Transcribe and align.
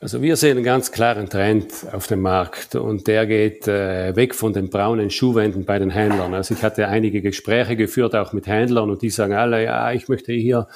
Also 0.00 0.22
wir 0.22 0.36
sehen 0.36 0.56
einen 0.56 0.64
ganz 0.64 0.92
klaren 0.92 1.28
Trend 1.28 1.72
auf 1.90 2.06
dem 2.06 2.20
Markt 2.20 2.76
und 2.76 3.08
der 3.08 3.26
geht 3.26 3.66
äh, 3.66 4.14
weg 4.14 4.32
von 4.32 4.52
den 4.52 4.70
braunen 4.70 5.10
Schuhwänden 5.10 5.64
bei 5.64 5.80
den 5.80 5.90
Händlern. 5.90 6.34
Also 6.34 6.54
ich 6.54 6.62
hatte 6.62 6.86
einige 6.86 7.20
Gespräche 7.20 7.74
geführt, 7.74 8.14
auch 8.14 8.32
mit 8.32 8.46
Händlern 8.46 8.90
und 8.90 9.02
die 9.02 9.10
sagen 9.10 9.32
alle, 9.32 9.64
ja, 9.64 9.90
ich 9.90 10.08
möchte 10.08 10.32
hier 10.32 10.68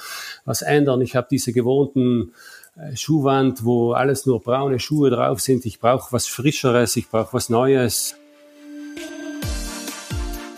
was 0.43 0.61
ändern. 0.61 0.99
Ich 0.99 1.15
habe 1.15 1.27
diese 1.31 1.53
gewohnten 1.53 2.33
äh, 2.75 2.97
Schuhwand, 2.97 3.63
wo 3.63 3.93
alles 3.93 4.25
nur 4.25 4.41
braune 4.41 4.79
Schuhe 4.79 5.09
drauf 5.09 5.39
sind. 5.39 5.65
Ich 5.65 5.79
brauche 5.79 6.11
was 6.11 6.27
Frischeres, 6.27 6.97
ich 6.97 7.07
brauche 7.07 7.31
was 7.31 7.47
Neues. 7.47 8.17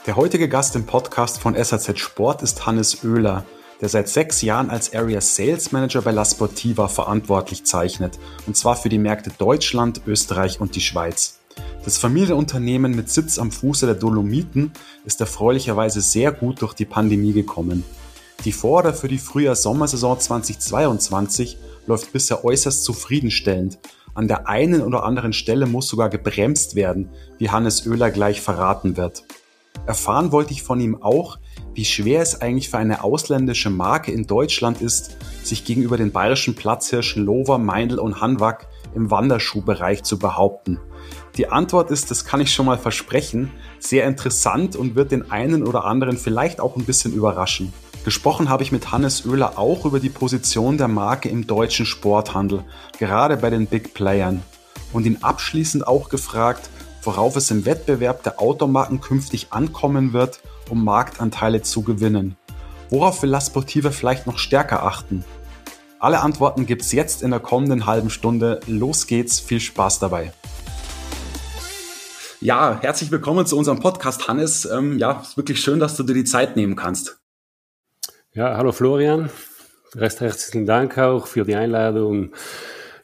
Der 0.07 0.15
heutige 0.15 0.49
Gast 0.49 0.75
im 0.75 0.87
Podcast 0.87 1.39
von 1.39 1.53
SAZ 1.53 1.99
Sport 1.99 2.41
ist 2.41 2.65
Hannes 2.65 3.03
Oehler 3.05 3.45
der 3.81 3.89
seit 3.89 4.09
sechs 4.09 4.41
Jahren 4.41 4.69
als 4.69 4.93
Area 4.93 5.21
Sales 5.21 5.71
Manager 5.71 6.01
bei 6.01 6.11
La 6.11 6.25
Sportiva 6.25 6.87
verantwortlich 6.87 7.65
zeichnet, 7.65 8.17
und 8.47 8.55
zwar 8.55 8.75
für 8.75 8.89
die 8.89 8.97
Märkte 8.97 9.31
Deutschland, 9.37 10.01
Österreich 10.07 10.61
und 10.61 10.75
die 10.75 10.81
Schweiz. 10.81 11.39
Das 11.83 11.97
Familienunternehmen 11.97 12.95
mit 12.95 13.09
Sitz 13.09 13.37
am 13.37 13.51
Fuße 13.51 13.85
der 13.85 13.95
Dolomiten 13.95 14.71
ist 15.05 15.21
erfreulicherweise 15.21 16.01
sehr 16.01 16.31
gut 16.31 16.61
durch 16.61 16.73
die 16.73 16.85
Pandemie 16.85 17.33
gekommen. 17.33 17.83
Die 18.43 18.51
Vorder 18.51 18.93
für 18.93 19.07
die 19.07 19.17
Frühjahr-Sommersaison 19.17 20.19
2022 20.19 21.57
läuft 21.87 22.11
bisher 22.11 22.43
äußerst 22.43 22.83
zufriedenstellend. 22.83 23.79
An 24.13 24.27
der 24.27 24.47
einen 24.47 24.81
oder 24.81 25.03
anderen 25.03 25.33
Stelle 25.33 25.65
muss 25.65 25.87
sogar 25.87 26.09
gebremst 26.09 26.75
werden, 26.75 27.09
wie 27.37 27.49
Hannes 27.49 27.85
Oehler 27.87 28.11
gleich 28.11 28.41
verraten 28.41 28.97
wird. 28.97 29.23
Erfahren 29.85 30.31
wollte 30.31 30.53
ich 30.53 30.63
von 30.63 30.79
ihm 30.79 31.01
auch, 31.01 31.37
wie 31.75 31.85
schwer 31.85 32.21
es 32.21 32.41
eigentlich 32.41 32.69
für 32.69 32.77
eine 32.77 33.03
ausländische 33.03 33.69
Marke 33.69 34.11
in 34.11 34.25
Deutschland 34.25 34.81
ist, 34.81 35.17
sich 35.43 35.65
gegenüber 35.65 35.97
den 35.97 36.13
bayerischen 36.13 36.55
Platzhirschen 36.55 37.25
Lover, 37.25 37.57
Meindl 37.57 37.99
und 37.99 38.21
Hanwag 38.21 38.67
im 38.95 39.11
Wanderschuhbereich 39.11 40.03
zu 40.03 40.17
behaupten. 40.17 40.79
Die 41.35 41.49
Antwort 41.49 41.91
ist, 41.91 42.11
das 42.11 42.23
kann 42.23 42.39
ich 42.39 42.53
schon 42.53 42.65
mal 42.65 42.77
versprechen, 42.77 43.51
sehr 43.77 44.07
interessant 44.07 44.77
und 44.77 44.95
wird 44.95 45.11
den 45.11 45.29
einen 45.31 45.67
oder 45.67 45.83
anderen 45.83 46.17
vielleicht 46.17 46.61
auch 46.61 46.77
ein 46.77 46.85
bisschen 46.85 47.13
überraschen. 47.13 47.73
Gesprochen 48.05 48.47
habe 48.47 48.63
ich 48.63 48.71
mit 48.71 48.93
Hannes 48.93 49.25
Oehler 49.25 49.59
auch 49.59 49.83
über 49.83 49.99
die 49.99 50.09
Position 50.09 50.77
der 50.77 50.87
Marke 50.87 51.27
im 51.27 51.45
deutschen 51.45 51.85
Sporthandel, 51.85 52.63
gerade 52.99 53.35
bei 53.35 53.49
den 53.49 53.67
Big 53.67 53.93
Playern. 53.93 54.43
Und 54.93 55.05
ihn 55.05 55.17
abschließend 55.21 55.85
auch 55.85 56.07
gefragt, 56.07 56.69
worauf 57.03 57.35
es 57.35 57.51
im 57.51 57.65
Wettbewerb 57.65 58.23
der 58.23 58.39
Automarken 58.39 59.01
künftig 59.01 59.47
ankommen 59.49 60.13
wird 60.13 60.39
um 60.69 60.83
Marktanteile 60.83 61.61
zu 61.61 61.81
gewinnen? 61.81 62.37
Worauf 62.89 63.23
will 63.23 63.29
La 63.29 63.41
Sportiva 63.41 63.91
vielleicht 63.91 64.27
noch 64.27 64.37
stärker 64.37 64.83
achten? 64.83 65.23
Alle 65.99 66.21
Antworten 66.21 66.65
gibt's 66.65 66.91
jetzt 66.91 67.23
in 67.23 67.31
der 67.31 67.39
kommenden 67.39 67.85
halben 67.85 68.09
Stunde. 68.09 68.59
Los 68.67 69.07
geht's, 69.07 69.39
viel 69.39 69.59
Spaß 69.59 69.99
dabei. 69.99 70.31
Ja, 72.41 72.79
herzlich 72.81 73.09
willkommen 73.11 73.45
zu 73.45 73.57
unserem 73.57 73.79
Podcast, 73.79 74.27
Hannes. 74.27 74.65
Ähm, 74.65 74.99
ja, 74.99 75.21
ist 75.21 75.35
wirklich 75.35 75.59
schön, 75.61 75.79
dass 75.79 75.95
du 75.95 76.03
dir 76.03 76.13
die 76.13 76.25
Zeit 76.25 76.55
nehmen 76.55 76.75
kannst. 76.75 77.17
Ja, 78.33 78.57
hallo 78.57 78.71
Florian. 78.71 79.29
Recht 79.95 80.19
herzlichen 80.19 80.65
Dank 80.65 80.97
auch 80.97 81.25
für 81.25 81.45
die 81.45 81.55
Einladung 81.55 82.33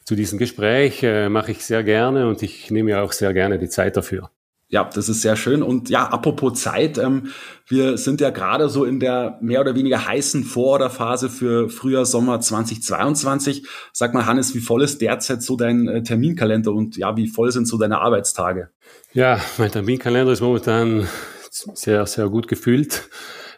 zu 0.03 0.15
diesem 0.15 0.37
Gespräch. 0.37 1.01
Äh, 1.03 1.29
mache 1.29 1.51
ich 1.51 1.65
sehr 1.65 1.83
gerne 1.83 2.27
und 2.27 2.43
ich 2.43 2.69
nehme 2.69 2.91
ja 2.91 3.01
auch 3.01 3.13
sehr 3.13 3.33
gerne 3.33 3.57
die 3.57 3.69
Zeit 3.69 3.97
dafür. 3.97 4.29
Ja, 4.71 4.89
das 4.91 5.09
ist 5.09 5.21
sehr 5.21 5.35
schön. 5.35 5.63
Und 5.63 5.89
ja, 5.89 6.07
apropos 6.07 6.61
Zeit, 6.61 6.97
ähm, 6.97 7.33
wir 7.67 7.97
sind 7.97 8.21
ja 8.21 8.29
gerade 8.29 8.69
so 8.69 8.85
in 8.85 9.01
der 9.01 9.37
mehr 9.41 9.59
oder 9.59 9.75
weniger 9.75 10.07
heißen 10.07 10.45
Vororderphase 10.45 11.29
für 11.29 11.69
Frühjahr, 11.69 12.05
Sommer 12.05 12.39
2022. 12.39 13.67
Sag 13.91 14.13
mal, 14.13 14.25
Hannes, 14.25 14.55
wie 14.55 14.61
voll 14.61 14.81
ist 14.81 15.01
derzeit 15.01 15.43
so 15.43 15.57
dein 15.57 15.89
äh, 15.89 16.03
Terminkalender 16.03 16.71
und 16.71 16.95
ja, 16.95 17.17
wie 17.17 17.27
voll 17.27 17.51
sind 17.51 17.67
so 17.67 17.77
deine 17.77 17.99
Arbeitstage? 17.99 18.69
Ja, 19.11 19.41
mein 19.57 19.71
Terminkalender 19.71 20.31
ist 20.31 20.41
momentan 20.41 21.05
sehr, 21.49 22.05
sehr 22.05 22.29
gut 22.29 22.47
gefüllt 22.47 23.09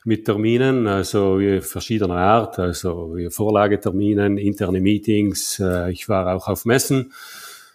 mit 0.03 0.25
Terminen, 0.25 0.87
also 0.87 1.39
verschiedener 1.61 2.17
Art, 2.17 2.57
also 2.57 3.15
Vorlageterminen, 3.29 4.39
interne 4.39 4.81
Meetings. 4.81 5.59
Äh, 5.59 5.91
ich 5.91 6.09
war 6.09 6.35
auch 6.35 6.47
auf 6.47 6.65
Messen 6.65 7.13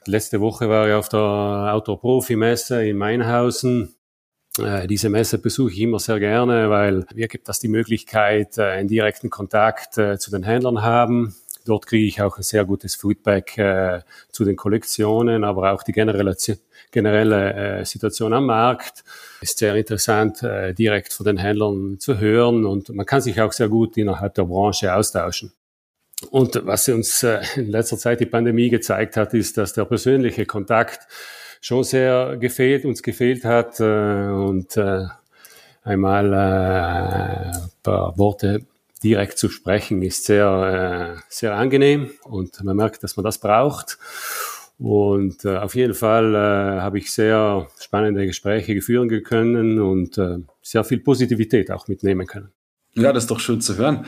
Letzte 0.09 0.41
Woche 0.41 0.71
war 0.71 0.89
ich 0.89 0.95
auf 0.95 1.11
der 1.11 1.21
Outdoor-Profi-Messe 1.21 2.83
in 2.83 2.97
Mainhausen. 2.97 3.95
Äh, 4.59 4.87
diese 4.87 5.11
Messe 5.11 5.37
besuche 5.37 5.71
ich 5.73 5.81
immer 5.81 5.99
sehr 5.99 6.19
gerne, 6.19 6.71
weil 6.71 7.05
mir 7.15 7.29
gibt 7.29 7.47
das 7.47 7.59
die 7.59 7.69
Möglichkeit, 7.69 8.57
äh, 8.57 8.63
einen 8.63 8.89
direkten 8.89 9.29
Kontakt 9.29 9.99
äh, 9.99 10.19
zu 10.19 10.31
den 10.31 10.45
Händlern 10.45 10.81
haben. 10.81 11.37
Dort 11.67 11.87
kriege 11.87 12.07
ich 12.07 12.23
auch 12.23 12.39
ein 12.39 12.43
sehr 12.43 12.65
gutes 12.65 12.95
Feedback 12.95 13.61
zu 14.33 14.47
den 14.47 14.57
Kollektionen, 14.57 15.45
aber 15.45 15.75
auch 15.75 15.83
die 15.83 15.93
generelle, 15.93 16.35
generelle 16.91 17.85
Situation 17.85 18.33
am 18.33 18.47
Markt 18.47 19.05
ist 19.43 19.59
sehr 19.59 19.75
interessant, 19.75 20.41
direkt 20.79 21.13
von 21.13 21.27
den 21.27 21.37
Händlern 21.37 21.99
zu 21.99 22.17
hören 22.17 22.65
und 22.65 22.89
man 22.89 23.05
kann 23.05 23.21
sich 23.21 23.39
auch 23.43 23.53
sehr 23.53 23.69
gut 23.69 23.99
innerhalb 23.99 24.33
der 24.33 24.45
Branche 24.45 24.95
austauschen. 24.95 25.53
Und 26.31 26.61
was 26.67 26.89
uns 26.89 27.23
äh, 27.23 27.41
in 27.57 27.71
letzter 27.71 27.97
Zeit 27.97 28.21
die 28.21 28.27
Pandemie 28.27 28.69
gezeigt 28.69 29.17
hat, 29.17 29.35
ist, 29.35 29.57
dass 29.57 29.73
der 29.73 29.85
persönliche 29.85 30.47
Kontakt 30.47 31.07
schon 31.61 31.85
sehr 31.85 32.37
gefehlt, 32.37 32.85
uns 32.85 33.03
gefehlt 33.03 33.45
hat 33.45 33.81
äh, 33.81 34.29
und 34.29 34.77
äh, 34.77 35.07
einmal 35.85 36.35
ein 36.35 37.71
paar 37.83 38.19
Worte 38.19 38.67
direkt 39.03 39.39
zu 39.39 39.49
sprechen 39.49 40.03
ist 40.03 40.25
sehr, 40.25 41.23
sehr 41.29 41.55
angenehm 41.55 42.11
und 42.25 42.63
man 42.65 42.77
merkt, 42.77 43.03
dass 43.05 43.17
man 43.17 43.25
das 43.25 43.39
braucht. 43.39 43.97
Und 44.77 45.47
auf 45.47 45.75
jeden 45.77 45.95
Fall 45.95 46.35
habe 46.37 46.99
ich 46.99 47.13
sehr 47.13 47.69
spannende 47.79 48.27
Gespräche 48.27 48.83
führen 48.83 49.09
können 49.23 49.81
und 49.81 50.21
sehr 50.63 50.85
viel 50.85 50.99
Positivität 50.99 51.71
auch 51.71 51.87
mitnehmen 51.87 52.27
können. 52.27 52.53
Ja, 52.95 53.13
das 53.13 53.23
ist 53.25 53.31
doch 53.31 53.41
schön 53.41 53.61
zu 53.61 53.77
hören 53.77 54.05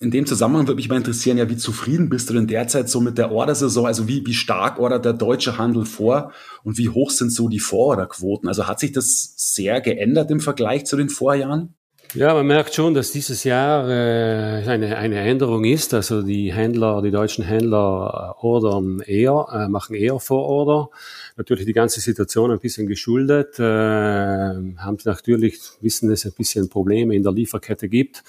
in 0.00 0.10
dem 0.10 0.26
Zusammenhang 0.26 0.66
würde 0.66 0.76
mich 0.76 0.88
mal 0.88 0.96
interessieren, 0.96 1.38
ja, 1.38 1.48
wie 1.48 1.56
zufrieden 1.56 2.08
bist 2.08 2.28
du 2.28 2.34
denn 2.34 2.46
derzeit 2.46 2.88
so 2.88 3.00
mit 3.00 3.18
der 3.18 3.32
Ordersaison? 3.32 3.86
Also 3.86 4.08
wie, 4.08 4.24
wie 4.26 4.34
stark 4.34 4.78
ordert 4.78 5.04
der 5.04 5.12
deutsche 5.12 5.58
Handel 5.58 5.84
vor 5.84 6.32
und 6.62 6.78
wie 6.78 6.88
hoch 6.88 7.10
sind 7.10 7.32
so 7.32 7.48
die 7.48 7.60
Vororderquoten? 7.60 8.48
Also 8.48 8.66
hat 8.66 8.80
sich 8.80 8.92
das 8.92 9.34
sehr 9.36 9.80
geändert 9.80 10.30
im 10.30 10.40
Vergleich 10.40 10.84
zu 10.86 10.96
den 10.96 11.08
Vorjahren? 11.08 11.74
Ja, 12.14 12.32
man 12.32 12.46
merkt 12.46 12.72
schon, 12.72 12.94
dass 12.94 13.10
dieses 13.10 13.42
Jahr 13.42 13.88
äh, 13.88 14.62
eine, 14.68 14.96
eine 14.96 15.18
Änderung 15.18 15.64
ist. 15.64 15.92
Also 15.94 16.22
die 16.22 16.52
Händler, 16.52 17.02
die 17.02 17.10
deutschen 17.10 17.44
Händler 17.44 18.36
ordern 18.40 19.00
eher, 19.00 19.48
äh, 19.52 19.68
machen 19.68 19.96
eher 19.96 20.20
Vororder. 20.20 20.90
Natürlich 21.36 21.66
die 21.66 21.72
ganze 21.72 22.00
Situation 22.00 22.52
ein 22.52 22.60
bisschen 22.60 22.86
geschuldet, 22.86 23.58
äh, 23.58 23.62
haben 23.64 24.98
natürlich, 25.04 25.58
wissen, 25.80 26.08
es 26.12 26.24
ein 26.24 26.34
bisschen 26.38 26.68
Probleme 26.68 27.16
in 27.16 27.24
der 27.24 27.32
Lieferkette 27.32 27.88
gibt. 27.88 28.22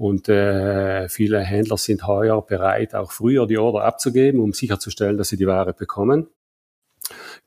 Und 0.00 0.30
äh, 0.30 1.10
viele 1.10 1.40
Händler 1.40 1.76
sind 1.76 2.06
heuer 2.06 2.40
bereit, 2.40 2.94
auch 2.94 3.12
früher 3.12 3.46
die 3.46 3.58
Order 3.58 3.84
abzugeben, 3.84 4.40
um 4.40 4.54
sicherzustellen, 4.54 5.18
dass 5.18 5.28
sie 5.28 5.36
die 5.36 5.46
Ware 5.46 5.74
bekommen. 5.74 6.28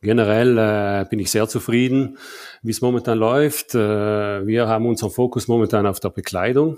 Generell 0.01 0.59
äh, 0.59 1.05
bin 1.09 1.17
ich 1.17 1.31
sehr 1.31 1.47
zufrieden, 1.47 2.19
wie 2.61 2.69
es 2.69 2.81
momentan 2.81 3.17
läuft. 3.17 3.73
Äh, 3.73 4.45
wir 4.45 4.67
haben 4.67 4.85
unseren 4.85 5.09
Fokus 5.09 5.47
momentan 5.47 5.87
auf 5.87 5.99
der 5.99 6.09
Bekleidung, 6.09 6.77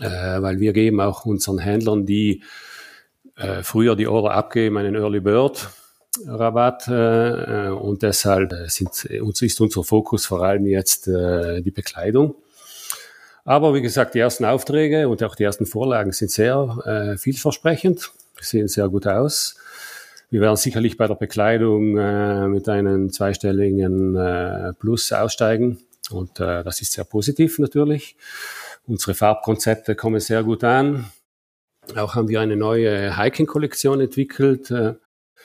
äh, 0.00 0.40
weil 0.40 0.58
wir 0.58 0.72
geben 0.72 1.02
auch 1.02 1.26
unseren 1.26 1.58
Händlern, 1.58 2.06
die 2.06 2.42
äh, 3.36 3.62
früher 3.62 3.94
die 3.94 4.06
Order 4.06 4.30
abgeben, 4.30 4.78
einen 4.78 4.94
Early 4.94 5.20
Bird 5.20 5.68
Rabatt 6.26 6.88
äh, 6.88 7.68
und 7.68 8.02
deshalb 8.02 8.54
sind, 8.70 9.04
ist 9.04 9.60
unser 9.60 9.84
Fokus 9.84 10.24
vor 10.24 10.42
allem 10.42 10.64
jetzt 10.64 11.08
äh, 11.08 11.60
die 11.60 11.72
Bekleidung. 11.72 12.36
Aber 13.48 13.72
wie 13.72 13.80
gesagt, 13.80 14.12
die 14.12 14.18
ersten 14.18 14.44
Aufträge 14.44 15.08
und 15.08 15.22
auch 15.22 15.34
die 15.34 15.44
ersten 15.44 15.64
Vorlagen 15.64 16.12
sind 16.12 16.30
sehr 16.30 16.82
äh, 16.84 17.16
vielversprechend, 17.16 18.12
sehen 18.38 18.68
sehr 18.68 18.90
gut 18.90 19.06
aus. 19.06 19.56
Wir 20.28 20.42
werden 20.42 20.56
sicherlich 20.56 20.98
bei 20.98 21.06
der 21.06 21.14
Bekleidung 21.14 21.96
äh, 21.96 22.46
mit 22.46 22.68
einem 22.68 23.10
zweistelligen 23.10 24.14
äh, 24.16 24.74
Plus 24.74 25.10
aussteigen 25.14 25.78
und 26.10 26.40
äh, 26.40 26.62
das 26.62 26.82
ist 26.82 26.92
sehr 26.92 27.04
positiv 27.04 27.58
natürlich. 27.58 28.16
Unsere 28.86 29.14
Farbkonzepte 29.14 29.94
kommen 29.94 30.20
sehr 30.20 30.42
gut 30.44 30.62
an. 30.62 31.10
Auch 31.96 32.16
haben 32.16 32.28
wir 32.28 32.42
eine 32.42 32.56
neue 32.56 33.16
Hiking-Kollektion 33.16 34.02
entwickelt, 34.02 34.70
äh, 34.70 34.96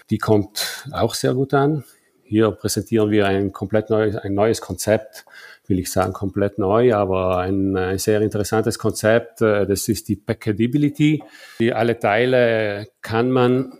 die 0.10 0.18
kommt 0.18 0.90
auch 0.92 1.16
sehr 1.16 1.36
gut 1.36 1.54
an. 1.54 1.86
Hier 2.24 2.52
präsentieren 2.52 3.12
wir 3.12 3.28
ein 3.28 3.54
komplett 3.54 3.90
neues, 3.90 4.18
ein 4.18 4.34
neues 4.34 4.60
Konzept 4.60 5.24
will 5.68 5.80
ich 5.80 5.92
sagen, 5.92 6.14
komplett 6.14 6.60
neu, 6.60 6.94
aber 6.94 7.38
ein, 7.38 7.76
ein 7.78 7.98
sehr 7.98 8.22
interessantes 8.22 8.78
Konzept. 8.78 9.42
Äh, 9.42 9.66
das 9.66 9.88
ist 9.88 10.10
die 10.10 10.16
Packability. 10.16 11.24
Die 11.60 11.74
alle 11.74 12.00
Teile 12.00 12.88
kann 13.02 13.32
man 13.32 13.80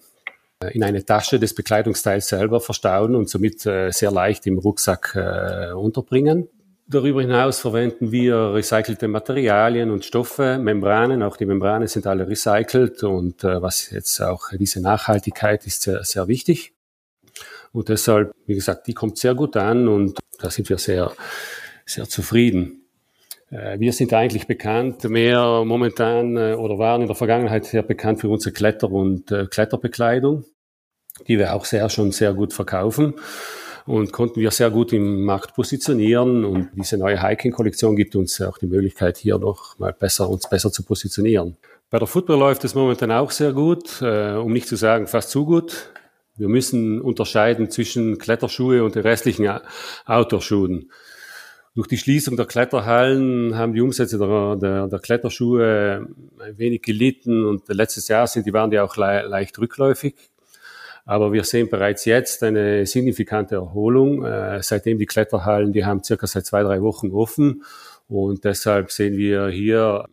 äh, 0.62 0.74
in 0.74 0.84
eine 0.84 1.04
Tasche 1.04 1.40
des 1.40 1.54
Bekleidungsteils 1.54 2.30
selber 2.30 2.62
verstauen 2.62 3.16
und 3.16 3.30
somit 3.30 3.66
äh, 3.66 3.92
sehr 3.92 4.12
leicht 4.12 4.48
im 4.48 4.58
Rucksack 4.58 5.16
unterbringen. 5.76 6.48
Darüber 6.86 7.22
hinaus 7.22 7.60
verwenden 7.60 8.12
wir 8.12 8.54
recycelte 8.54 9.08
Materialien 9.08 9.90
und 9.90 10.04
Stoffe, 10.04 10.58
Membranen. 10.60 11.24
Auch 11.24 11.38
die 11.38 11.46
Membranen 11.46 11.88
sind 11.88 12.06
alle 12.08 12.28
recycelt 12.28 13.04
und 13.04 13.44
was 13.44 13.90
jetzt 13.90 14.22
auch 14.22 14.50
diese 14.52 14.82
Nachhaltigkeit 14.82 15.66
ist 15.66 15.84
sehr, 15.84 16.04
sehr 16.04 16.28
wichtig. 16.28 16.74
Und 17.72 17.88
deshalb, 17.90 18.34
wie 18.46 18.54
gesagt, 18.54 18.88
die 18.88 18.94
kommt 18.94 19.18
sehr 19.18 19.34
gut 19.34 19.56
an 19.56 19.88
und 19.88 20.20
da 20.40 20.50
sind 20.50 20.70
wir 20.70 20.78
sehr, 20.78 21.12
sehr 21.86 22.08
zufrieden. 22.08 22.84
Äh, 23.54 23.80
wir 23.80 23.94
sind 23.94 24.14
eigentlich 24.14 24.48
bekannt, 24.48 25.04
mehr 25.04 25.64
momentan 25.66 26.38
äh, 26.38 26.54
oder 26.56 26.78
waren 26.78 27.02
in 27.02 27.08
der 27.08 27.16
Vergangenheit 27.16 27.66
sehr 27.66 27.84
bekannt 27.84 28.20
für 28.20 28.30
unsere 28.30 28.54
Kletter- 28.54 28.92
und 28.92 29.32
äh, 29.32 29.46
Kletterbekleidung, 29.46 30.46
die 31.28 31.38
wir 31.38 31.54
auch 31.54 31.66
sehr 31.66 31.90
schon 31.90 32.12
sehr 32.12 32.34
gut 32.34 32.54
verkaufen 32.54 33.14
und 33.86 34.12
konnten 34.12 34.40
wir 34.40 34.52
sehr 34.52 34.72
gut 34.72 34.94
im 34.94 35.24
Markt 35.24 35.56
positionieren. 35.56 36.46
Und 36.46 36.70
diese 36.74 36.98
neue 36.98 37.22
Hiking-Kollektion 37.22 37.96
gibt 37.96 38.16
uns 38.16 38.42
auch 38.42 38.58
die 38.58 38.68
Möglichkeit, 38.68 39.18
hier 39.18 39.38
noch 39.38 39.78
mal 39.78 39.94
besser, 39.94 40.30
uns 40.30 40.50
besser 40.50 40.72
zu 40.72 40.84
positionieren. 40.84 41.58
Bei 41.90 42.00
der 42.00 42.08
Football 42.08 42.40
läuft 42.40 42.64
es 42.64 42.74
momentan 42.74 43.12
auch 43.12 43.30
sehr 43.30 43.52
gut, 43.52 44.02
um 44.02 44.52
nicht 44.52 44.68
zu 44.68 44.78
sagen 44.78 45.06
fast 45.06 45.30
zu 45.30 45.46
gut. 45.46 45.92
Wir 46.38 46.48
müssen 46.48 47.02
unterscheiden 47.02 47.70
zwischen 47.70 48.18
Kletterschuhe 48.18 48.84
und 48.84 48.96
den 48.96 49.04
restlichen 49.04 49.48
Outdoor-Schuhen. 50.06 50.90
Durch 51.76 51.88
die 51.88 51.98
Schließung 51.98 52.38
der 52.38 52.46
Kletterhallen 52.46 53.58
haben 53.58 53.74
die 53.74 53.82
Umsätze 53.82 54.20
der, 54.20 54.56
der, 54.58 54.88
der 54.88 55.00
Kletterschuhe 55.00 56.08
ein 56.40 56.58
wenig 56.58 56.84
gelitten 56.84 57.46
und 57.46 57.68
letztes 57.68 58.08
Jahr 58.08 58.28
sind 58.28 58.46
die 58.46 58.54
waren 58.54 58.70
die 58.70 58.80
auch 58.80 58.96
le 58.96 59.24
leicht 59.28 59.58
rückläufig 59.58 60.16
aber 61.06 61.34
wir 61.34 61.44
sehen 61.44 61.70
bereits 61.70 62.06
jetzt 62.06 62.44
eine 62.44 62.86
signifikante 62.86 63.56
Erholung. 63.56 64.24
Äh, 64.24 64.64
seitdem 64.64 64.98
die 64.98 65.06
Kletterhallen, 65.06 65.74
die 65.74 65.86
haben 65.86 66.04
circa 66.04 66.28
seit 66.28 66.46
zwei, 66.46 66.64
drei 66.64 66.82
Wochen 66.82 67.12
offen. 67.12 67.64
Und 68.08 68.46
deshalb 68.46 68.92
sehen 68.92 69.18
wir 69.18 69.50
hier 69.50 70.06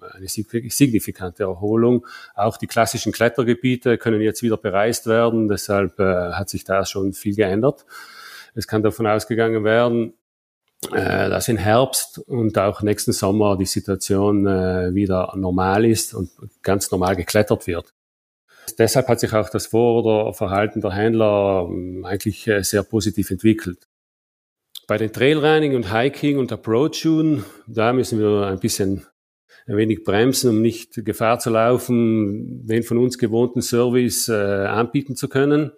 eine 0.00 0.28
signifikante 0.28 1.42
Erholung. 1.42 2.06
Auch 2.34 2.56
die 2.56 2.66
klassischen 2.66 3.12
Klettergebiete 3.12 3.98
können 3.98 4.22
jetzt 4.22 4.42
wieder 4.42 4.56
bereist 4.56 5.06
werden. 5.06 5.48
Deshalb 5.48 5.98
äh, 6.00 6.32
hat 6.32 6.48
sich 6.48 6.64
da 6.64 6.86
schon 6.86 7.12
viel 7.12 7.36
geändert. 7.36 7.84
Es 8.54 8.66
kann 8.66 8.82
davon 8.82 9.06
ausgegangen 9.06 9.62
werden, 9.62 10.08
äh, 10.08 10.19
dass 10.88 11.48
im 11.48 11.58
Herbst 11.58 12.18
und 12.18 12.56
auch 12.58 12.82
nächsten 12.82 13.12
Sommer 13.12 13.56
die 13.56 13.66
Situation 13.66 14.46
äh, 14.46 14.94
wieder 14.94 15.32
normal 15.36 15.84
ist 15.84 16.14
und 16.14 16.30
ganz 16.62 16.90
normal 16.90 17.16
geklettert 17.16 17.66
wird. 17.66 17.92
Deshalb 18.78 19.08
hat 19.08 19.20
sich 19.20 19.32
auch 19.32 19.48
das 19.48 19.66
Vor- 19.66 20.04
oder 20.04 20.32
Verhalten 20.32 20.80
der 20.80 20.92
Händler 20.92 21.66
ähm, 21.68 22.04
eigentlich 22.04 22.46
äh, 22.46 22.62
sehr 22.62 22.82
positiv 22.82 23.30
entwickelt. 23.30 23.88
Bei 24.86 24.96
den 24.96 25.12
Trailrunning 25.12 25.76
und 25.76 25.92
Hiking 25.94 26.38
und 26.38 26.52
Approach-Schuhen, 26.52 27.44
da 27.66 27.92
müssen 27.92 28.18
wir 28.18 28.46
ein 28.46 28.58
bisschen 28.58 29.06
ein 29.66 29.76
wenig 29.76 30.02
bremsen, 30.04 30.50
um 30.50 30.62
nicht 30.62 31.04
Gefahr 31.04 31.38
zu 31.38 31.50
laufen, 31.50 32.66
den 32.66 32.82
von 32.82 32.98
uns 32.98 33.18
gewohnten 33.18 33.62
Service 33.62 34.28
äh, 34.28 34.34
anbieten 34.34 35.14
zu 35.14 35.28
können. 35.28 35.72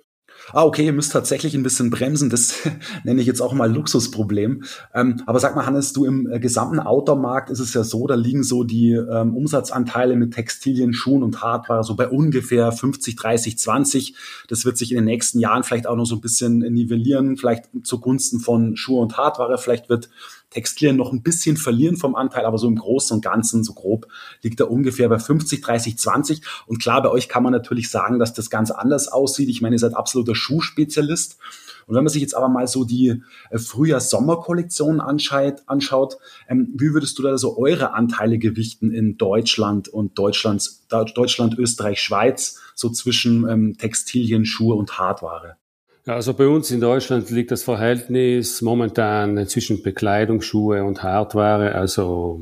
Ah, 0.52 0.64
okay, 0.64 0.84
ihr 0.84 0.92
müsst 0.92 1.12
tatsächlich 1.12 1.54
ein 1.54 1.62
bisschen 1.62 1.90
bremsen. 1.90 2.30
Das 2.30 2.54
nenne 3.04 3.20
ich 3.20 3.26
jetzt 3.26 3.40
auch 3.40 3.52
mal 3.52 3.72
Luxusproblem. 3.72 4.64
Ähm, 4.94 5.22
aber 5.26 5.40
sag 5.40 5.54
mal, 5.54 5.66
Hannes, 5.66 5.92
du 5.92 6.04
im 6.04 6.30
äh, 6.30 6.40
gesamten 6.40 6.80
Outdoor-Markt 6.80 7.50
ist 7.50 7.60
es 7.60 7.74
ja 7.74 7.84
so, 7.84 8.06
da 8.06 8.14
liegen 8.14 8.42
so 8.42 8.64
die 8.64 8.92
ähm, 8.92 9.36
Umsatzanteile 9.36 10.16
mit 10.16 10.34
Textilien, 10.34 10.92
Schuhen 10.92 11.22
und 11.22 11.42
Hardware 11.42 11.84
so 11.84 11.96
bei 11.96 12.08
ungefähr 12.08 12.72
50, 12.72 13.16
30, 13.16 13.58
20. 13.58 14.14
Das 14.48 14.64
wird 14.64 14.76
sich 14.76 14.92
in 14.92 14.96
den 14.96 15.04
nächsten 15.04 15.38
Jahren 15.38 15.62
vielleicht 15.62 15.86
auch 15.86 15.96
noch 15.96 16.06
so 16.06 16.16
ein 16.16 16.20
bisschen 16.20 16.58
nivellieren, 16.58 17.36
vielleicht 17.36 17.64
zugunsten 17.84 18.40
von 18.40 18.76
Schuhe 18.76 19.00
und 19.00 19.16
Hardware. 19.16 19.58
Vielleicht 19.58 19.88
wird 19.88 20.08
Textilien 20.52 20.96
noch 20.96 21.12
ein 21.12 21.22
bisschen 21.22 21.56
verlieren 21.56 21.96
vom 21.96 22.14
Anteil, 22.14 22.44
aber 22.44 22.58
so 22.58 22.68
im 22.68 22.76
Großen 22.76 23.14
und 23.14 23.24
Ganzen, 23.24 23.64
so 23.64 23.72
grob, 23.72 24.06
liegt 24.42 24.60
er 24.60 24.70
ungefähr 24.70 25.08
bei 25.08 25.18
50, 25.18 25.60
30, 25.60 25.98
20. 25.98 26.42
Und 26.66 26.80
klar, 26.80 27.02
bei 27.02 27.10
euch 27.10 27.28
kann 27.28 27.42
man 27.42 27.52
natürlich 27.52 27.90
sagen, 27.90 28.18
dass 28.18 28.32
das 28.32 28.50
ganz 28.50 28.70
anders 28.70 29.08
aussieht. 29.08 29.48
Ich 29.48 29.62
meine, 29.62 29.76
ihr 29.76 29.80
seid 29.80 29.94
absoluter 29.94 30.34
Schuhspezialist. 30.34 31.38
Und 31.86 31.96
wenn 31.96 32.04
man 32.04 32.12
sich 32.12 32.22
jetzt 32.22 32.36
aber 32.36 32.48
mal 32.48 32.68
so 32.68 32.84
die 32.84 33.22
äh, 33.50 33.58
Frühjahr-Sommer-Kollektion 33.58 35.00
anschaut, 35.00 36.16
ähm, 36.48 36.72
wie 36.74 36.94
würdest 36.94 37.18
du 37.18 37.22
da 37.22 37.36
so 37.38 37.58
eure 37.58 37.94
Anteile 37.94 38.38
gewichten 38.38 38.92
in 38.92 39.16
Deutschland 39.16 39.88
und 39.88 40.18
Deutschlands, 40.18 40.86
Deutschland, 40.88 41.58
Österreich, 41.58 42.00
Schweiz, 42.00 42.60
so 42.74 42.90
zwischen 42.90 43.48
ähm, 43.48 43.76
Textilien, 43.78 44.44
Schuhe 44.44 44.76
und 44.76 44.98
Hardware? 44.98 45.56
Also 46.04 46.34
bei 46.34 46.48
uns 46.48 46.72
in 46.72 46.80
Deutschland 46.80 47.30
liegt 47.30 47.52
das 47.52 47.62
Verhältnis 47.62 48.60
momentan 48.60 49.46
zwischen 49.46 49.82
Bekleidung, 49.84 50.42
Schuhe 50.42 50.82
und 50.82 51.04
Hardware, 51.04 51.76
also 51.76 52.40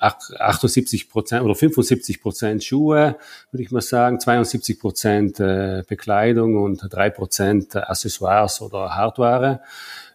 78 0.00 1.08
Prozent 1.08 1.44
oder 1.44 1.54
75 1.54 2.20
Prozent 2.20 2.64
Schuhe, 2.64 3.16
würde 3.52 3.62
ich 3.62 3.70
mal 3.70 3.82
sagen, 3.82 4.18
72 4.18 4.80
Prozent 4.80 5.38
äh, 5.38 5.84
Bekleidung 5.86 6.60
und 6.60 6.84
drei 6.90 7.08
Prozent 7.10 7.76
Accessoires 7.76 8.60
oder 8.60 8.96
Hardware. 8.96 9.60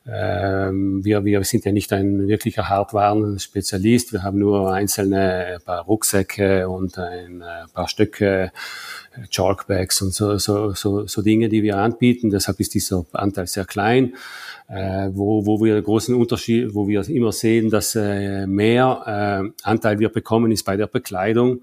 Ähm, 0.10 1.04
wir, 1.04 1.26
wir 1.26 1.44
sind 1.44 1.66
ja 1.66 1.72
nicht 1.72 1.92
ein 1.92 2.28
wirklicher 2.28 2.70
Hardwaren-Spezialist. 2.70 4.14
Wir 4.14 4.24
haben 4.24 4.40
nur 4.40 4.72
einzelne 4.72 5.60
paar 5.66 5.84
Rucksäcke 5.84 6.70
und 6.70 6.98
ein 6.98 7.42
äh, 7.42 7.68
paar 7.74 7.90
Stöcke, 7.90 8.52
äh, 9.16 9.28
Chalkbags 9.30 10.02
und 10.02 10.14
so, 10.14 10.38
so, 10.38 10.72
so, 10.72 11.08
so 11.08 11.22
Dinge, 11.22 11.50
die 11.50 11.62
wir 11.62 11.78
anbieten. 11.78 12.30
Deshalb 12.30 12.60
ist 12.62 12.74
dieser 12.74 13.06
Anteil 13.12 13.48
sehr 13.48 13.66
klein. 13.66 14.14
Äh, 14.70 15.10
wo, 15.14 15.46
wo 15.46 15.64
wir 15.64 15.82
großen 15.82 16.16
Unterschied, 16.16 16.74
wo 16.74 16.88
wir 16.88 17.08
immer 17.10 17.32
sehen, 17.32 17.70
dass 17.70 17.96
äh, 17.96 18.46
mehr 18.48 19.44
äh, 19.46 19.50
Anteil 19.64 20.00
wir 20.00 20.10
bekommen, 20.10 20.52
ist 20.52 20.64
bei 20.64 20.78
der 20.78 20.88
Bekleidung. 20.88 21.62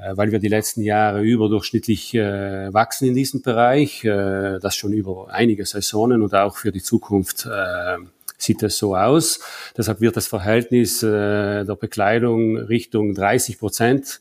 Äh, 0.00 0.16
weil 0.16 0.30
wir 0.30 0.38
die 0.38 0.48
letzten 0.48 0.82
Jahre 0.82 1.22
überdurchschnittlich 1.22 2.14
äh, 2.14 2.72
wachsen 2.72 3.08
in 3.08 3.14
diesem 3.14 3.42
Bereich, 3.42 4.04
äh, 4.04 4.58
das 4.60 4.76
schon 4.76 4.92
über 4.92 5.28
einige 5.30 5.66
Saisonen 5.66 6.22
und 6.22 6.34
auch 6.34 6.56
für 6.56 6.72
die 6.72 6.82
Zukunft 6.82 7.46
äh, 7.46 7.96
sieht 8.36 8.62
es 8.62 8.78
so 8.78 8.94
aus. 8.94 9.40
Deshalb 9.76 10.00
wird 10.00 10.16
das 10.16 10.28
Verhältnis 10.28 11.02
äh, 11.02 11.64
der 11.64 11.76
Bekleidung 11.76 12.56
Richtung 12.56 13.14
30 13.14 13.58
Prozent 13.58 14.20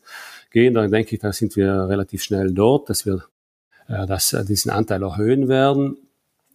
gehen. 0.52 0.74
Dann 0.74 0.90
denke 0.90 1.16
ich, 1.16 1.22
da 1.22 1.32
sind 1.32 1.56
wir 1.56 1.88
relativ 1.88 2.24
schnell 2.24 2.52
dort, 2.52 2.90
dass 2.90 3.06
wir 3.06 3.24
äh, 3.88 4.06
dass, 4.08 4.34
äh, 4.34 4.44
diesen 4.44 4.72
Anteil 4.72 5.04
erhöhen 5.04 5.48
werden 5.48 5.98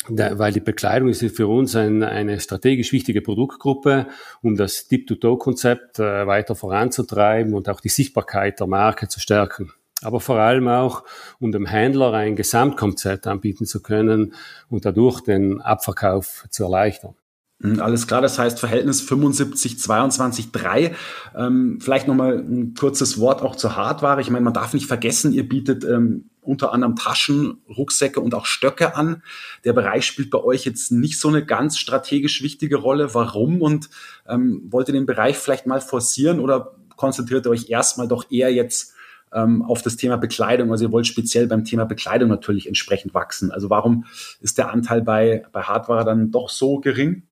weil 0.09 0.53
die 0.53 0.61
Bekleidung 0.61 1.09
ist 1.09 1.25
für 1.37 1.47
uns 1.47 1.77
ein, 1.77 2.03
eine 2.03 2.41
strategisch 2.41 2.93
wichtige 2.93 3.23
Produktgruppe, 3.23 4.07
um 4.43 4.57
das 4.57 4.89
Tip-to-Toe-Konzept 4.89 5.99
äh, 5.99 6.27
weiter 6.27 6.55
voranzutreiben 6.55 7.55
und 7.55 7.69
auch 7.69 7.81
die 7.81 7.89
Sichtbarkeit 7.89 8.59
der 8.61 8.67
Marke 8.67 9.09
zu 9.09 9.21
stärken. 9.21 9.73
Aber 10.03 10.21
vor 10.21 10.39
allem 10.39 10.67
auch, 10.67 11.05
um 11.39 11.53
dem 11.53 11.67
Händler 11.67 12.13
ein 12.13 12.35
Gesamtkonzept 12.35 13.27
anbieten 13.27 13.67
zu 13.67 13.81
können 13.81 14.35
und 14.69 14.85
dadurch 14.85 15.21
den 15.21 15.61
Abverkauf 15.61 16.47
zu 16.51 16.65
erleichtern. 16.65 17.15
Hm, 17.61 17.81
alles 17.81 18.09
klar, 18.09 18.21
das 18.21 18.39
heißt 18.39 18.59
Verhältnis 18.59 19.01
75, 19.01 19.79
22, 19.79 20.51
3. 20.51 20.95
Ähm, 21.37 21.79
vielleicht 21.81 22.09
nochmal 22.09 22.39
ein 22.39 22.75
kurzes 22.75 23.21
Wort 23.21 23.43
auch 23.43 23.55
zur 23.55 23.77
Hardware. 23.77 24.21
Ich 24.21 24.31
meine, 24.31 24.45
man 24.45 24.55
darf 24.55 24.75
nicht 24.75 24.87
vergessen, 24.87 25.33
ihr 25.33 25.49
bietet 25.49 25.85
ähm, 25.85 26.31
unter 26.43 26.73
anderem 26.73 26.97
Taschen, 26.97 27.63
Rucksäcke 27.69 28.21
und 28.21 28.35
auch 28.35 28.47
Stöcke 28.47 28.97
an. 28.97 29.23
Der 29.65 29.73
Bereich 29.73 30.05
spielt 30.05 30.31
bei 30.31 30.43
euch 30.43 30.65
jetzt 30.65 30.91
nicht 30.91 31.19
so 31.19 31.29
eine 31.29 31.47
ganz 31.47 31.79
strategisch 31.79 32.43
wichtige 32.43 32.77
Rolle. 32.77 33.15
Warum? 33.15 33.63
Und 33.63 33.89
ähm, 34.29 34.63
wollt 34.69 34.89
ihr 34.89 34.95
den 34.95 35.07
Bereich 35.07 35.39
vielleicht 35.39 35.67
mal 35.67 35.81
forcieren 35.81 36.41
oder 36.41 36.75
konzentriert 36.97 37.47
ihr 37.47 37.51
euch 37.51 37.71
erstmal 37.71 38.09
doch 38.09 38.31
eher 38.31 38.53
jetzt 38.53 38.93
ähm, 39.33 39.63
auf 39.63 39.83
das 39.83 39.97
Thema 39.97 40.17
Bekleidung? 40.17 40.73
Also 40.73 40.87
ihr 40.87 40.93
wollt 40.93 41.07
speziell 41.07 41.47
beim 41.47 41.65
Thema 41.65 41.85
Bekleidung 41.85 42.29
natürlich 42.29 42.67
entsprechend 42.67 43.15
wachsen. 43.15 43.53
Also 43.53 43.71
warum 43.71 44.05
ist 44.41 44.59
der 44.59 44.73
Anteil 44.73 45.01
bei, 45.01 45.45
bei 45.53 45.63
Hardware 45.63 46.05
dann 46.05 46.33
doch 46.33 46.49
so 46.49 46.81
gering? 46.81 47.23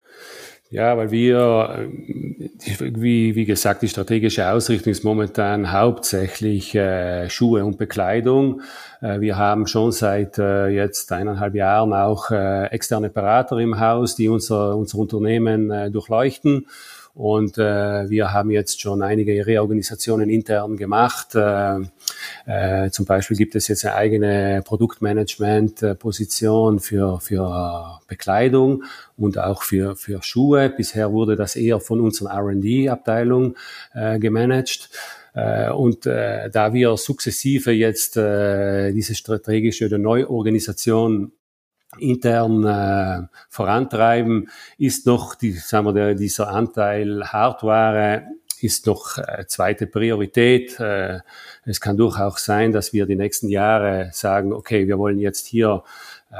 Ja, 0.72 0.96
weil 0.96 1.10
wir, 1.10 1.90
wie, 2.78 3.34
wie 3.34 3.44
gesagt, 3.44 3.82
die 3.82 3.88
strategische 3.88 4.48
Ausrichtung 4.48 4.92
ist 4.92 5.02
momentan 5.02 5.72
hauptsächlich 5.72 6.76
äh, 6.76 7.28
Schuhe 7.28 7.64
und 7.64 7.76
Bekleidung. 7.76 8.60
Äh, 9.00 9.18
wir 9.18 9.36
haben 9.36 9.66
schon 9.66 9.90
seit 9.90 10.38
äh, 10.38 10.68
jetzt 10.68 11.10
eineinhalb 11.10 11.56
Jahren 11.56 11.92
auch 11.92 12.30
äh, 12.30 12.66
externe 12.66 13.10
Berater 13.10 13.58
im 13.58 13.80
Haus, 13.80 14.14
die 14.14 14.28
unser, 14.28 14.76
unser 14.76 14.98
Unternehmen 14.98 15.72
äh, 15.72 15.90
durchleuchten. 15.90 16.66
Und 17.14 17.58
äh, 17.58 18.08
wir 18.08 18.32
haben 18.32 18.50
jetzt 18.50 18.80
schon 18.80 19.02
einige 19.02 19.44
Reorganisationen 19.44 20.30
intern 20.30 20.76
gemacht. 20.76 21.34
Äh, 21.34 21.80
äh, 22.46 22.90
zum 22.90 23.06
Beispiel 23.06 23.36
gibt 23.36 23.56
es 23.56 23.66
jetzt 23.66 23.84
eine 23.84 23.96
eigene 23.96 24.62
Produktmanagement-Position 24.64 26.78
für, 26.78 27.18
für 27.20 27.98
Bekleidung 28.06 28.84
und 29.20 29.38
auch 29.38 29.62
für, 29.62 29.96
für 29.96 30.22
Schuhe. 30.22 30.70
Bisher 30.70 31.12
wurde 31.12 31.36
das 31.36 31.56
eher 31.56 31.80
von 31.80 32.00
unserer 32.00 32.30
R&D-Abteilung 32.30 33.56
äh, 33.94 34.18
gemanagt. 34.18 34.90
Äh, 35.34 35.70
und 35.70 36.06
äh, 36.06 36.50
da 36.50 36.72
wir 36.72 36.96
sukzessive 36.96 37.70
jetzt 37.70 38.16
äh, 38.16 38.92
diese 38.92 39.14
strategische 39.14 39.86
oder 39.86 39.98
Neuorganisation 39.98 41.32
intern 41.98 42.64
äh, 42.64 43.26
vorantreiben, 43.48 44.48
ist 44.78 45.06
noch 45.06 45.34
die, 45.34 45.52
sagen 45.52 45.86
wir, 45.86 45.92
der, 45.92 46.14
dieser 46.14 46.48
Anteil 46.48 47.24
Hardware 47.24 48.24
ist 48.62 48.86
noch 48.86 49.18
äh, 49.18 49.46
zweite 49.46 49.86
Priorität. 49.86 50.78
Äh, 50.78 51.20
es 51.64 51.80
kann 51.80 51.96
durchaus 51.96 52.44
sein, 52.44 52.72
dass 52.72 52.92
wir 52.92 53.06
die 53.06 53.16
nächsten 53.16 53.48
Jahre 53.48 54.10
sagen, 54.12 54.52
okay, 54.52 54.86
wir 54.86 54.98
wollen 54.98 55.18
jetzt 55.18 55.46
hier 55.46 55.82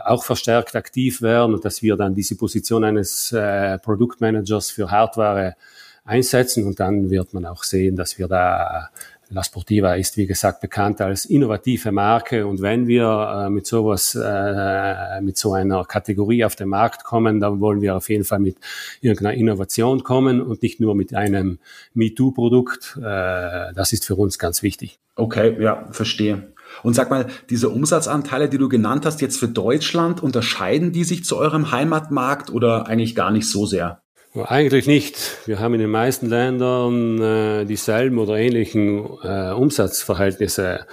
auch 0.05 0.25
verstärkt 0.25 0.77
aktiv 0.77 1.23
werden 1.23 1.55
und 1.55 1.65
dass 1.65 1.83
wir 1.83 1.97
dann 1.97 2.15
diese 2.15 2.37
Position 2.37 2.85
eines 2.85 3.33
äh, 3.33 3.79
Produktmanagers 3.79 4.71
für 4.71 4.91
Hardware 4.91 5.57
einsetzen 6.05 6.67
und 6.67 6.81
dann 6.81 7.11
wird 7.11 7.35
man 7.35 7.47
auch 7.47 7.65
sehen, 7.65 7.97
dass 7.97 8.19
wir 8.19 8.29
da 8.29 8.91
La 9.33 9.45
Sportiva 9.45 9.95
ist, 9.95 10.17
wie 10.17 10.27
gesagt, 10.27 10.61
bekannt 10.61 11.01
als 11.01 11.25
innovative 11.25 11.93
Marke. 11.93 12.45
Und 12.49 12.63
wenn 12.63 12.89
wir 12.89 13.45
äh, 13.47 13.51
mit 13.51 13.65
sowas, 13.65 14.17
äh, 14.21 15.21
mit 15.21 15.39
so 15.39 15.53
einer 15.53 15.85
Kategorie 15.85 16.45
auf 16.45 16.57
den 16.57 16.69
Markt 16.69 17.05
kommen, 17.05 17.39
dann 17.39 17.61
wollen 17.61 17.81
wir 17.81 17.95
auf 17.95 18.09
jeden 18.09 18.25
Fall 18.25 18.41
mit 18.41 18.57
irgendeiner 19.01 19.35
Innovation 19.35 20.03
kommen 20.03 20.41
und 20.41 20.63
nicht 20.63 20.81
nur 20.81 20.97
mit 20.97 21.15
einem 21.15 21.61
MeToo-Produkt. 21.95 22.97
Äh, 22.99 23.73
das 23.73 23.93
ist 23.93 24.05
für 24.05 24.17
uns 24.17 24.37
ganz 24.37 24.65
wichtig. 24.65 24.99
Okay, 25.15 25.57
ja, 25.63 25.87
verstehe. 25.93 26.53
Und 26.83 26.95
sag 26.95 27.11
mal, 27.11 27.27
diese 27.51 27.69
Umsatzanteile, 27.69 28.49
die 28.49 28.59
du 28.59 28.69
genannt 28.69 29.07
hast, 29.07 29.21
jetzt 29.21 29.39
für 29.39 29.49
Deutschland, 29.49 30.23
unterscheiden 30.23 30.93
die 30.93 31.05
sich 31.05 31.25
zu 31.25 31.37
eurem 31.37 31.71
Heimatmarkt 31.73 32.51
oder 32.51 32.87
eigentlich 32.87 33.15
gar 33.15 33.31
nicht 33.31 33.49
so 33.49 33.67
sehr? 33.67 34.03
Eigentlich 34.35 34.87
nicht. 34.87 35.39
Wir 35.47 35.59
haben 35.59 35.75
in 35.75 35.81
den 35.81 35.91
meisten 35.91 36.29
Ländern 36.29 37.21
äh, 37.21 37.65
dieselben 37.65 38.19
oder 38.19 38.37
ähnlichen 38.37 39.05
äh, 39.25 39.51
Umsatzverhältnisse. 39.51 40.87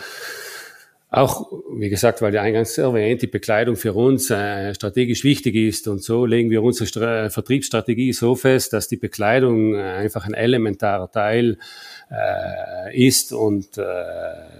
Auch, 1.09 1.49
wie 1.77 1.87
gesagt, 1.87 2.21
weil 2.21 2.33
der 2.33 2.41
eingangs 2.41 2.77
erwähnt, 2.77 3.21
die 3.21 3.27
Bekleidung 3.27 3.77
für 3.77 3.93
uns 3.93 4.29
äh, 4.29 4.73
strategisch 4.75 5.23
wichtig 5.23 5.55
ist. 5.55 5.87
Und 5.87 6.03
so 6.03 6.25
legen 6.25 6.49
wir 6.49 6.61
unsere 6.61 6.85
Stra 6.85 7.29
Vertriebsstrategie 7.29 8.11
so 8.11 8.35
fest, 8.35 8.73
dass 8.73 8.89
die 8.89 8.97
Bekleidung 8.97 9.75
äh, 9.75 9.81
einfach 9.81 10.25
ein 10.25 10.33
elementarer 10.33 11.09
Teil 11.09 11.59
äh, 12.11 13.07
ist 13.07 13.31
und 13.31 13.77
äh, 13.77 13.83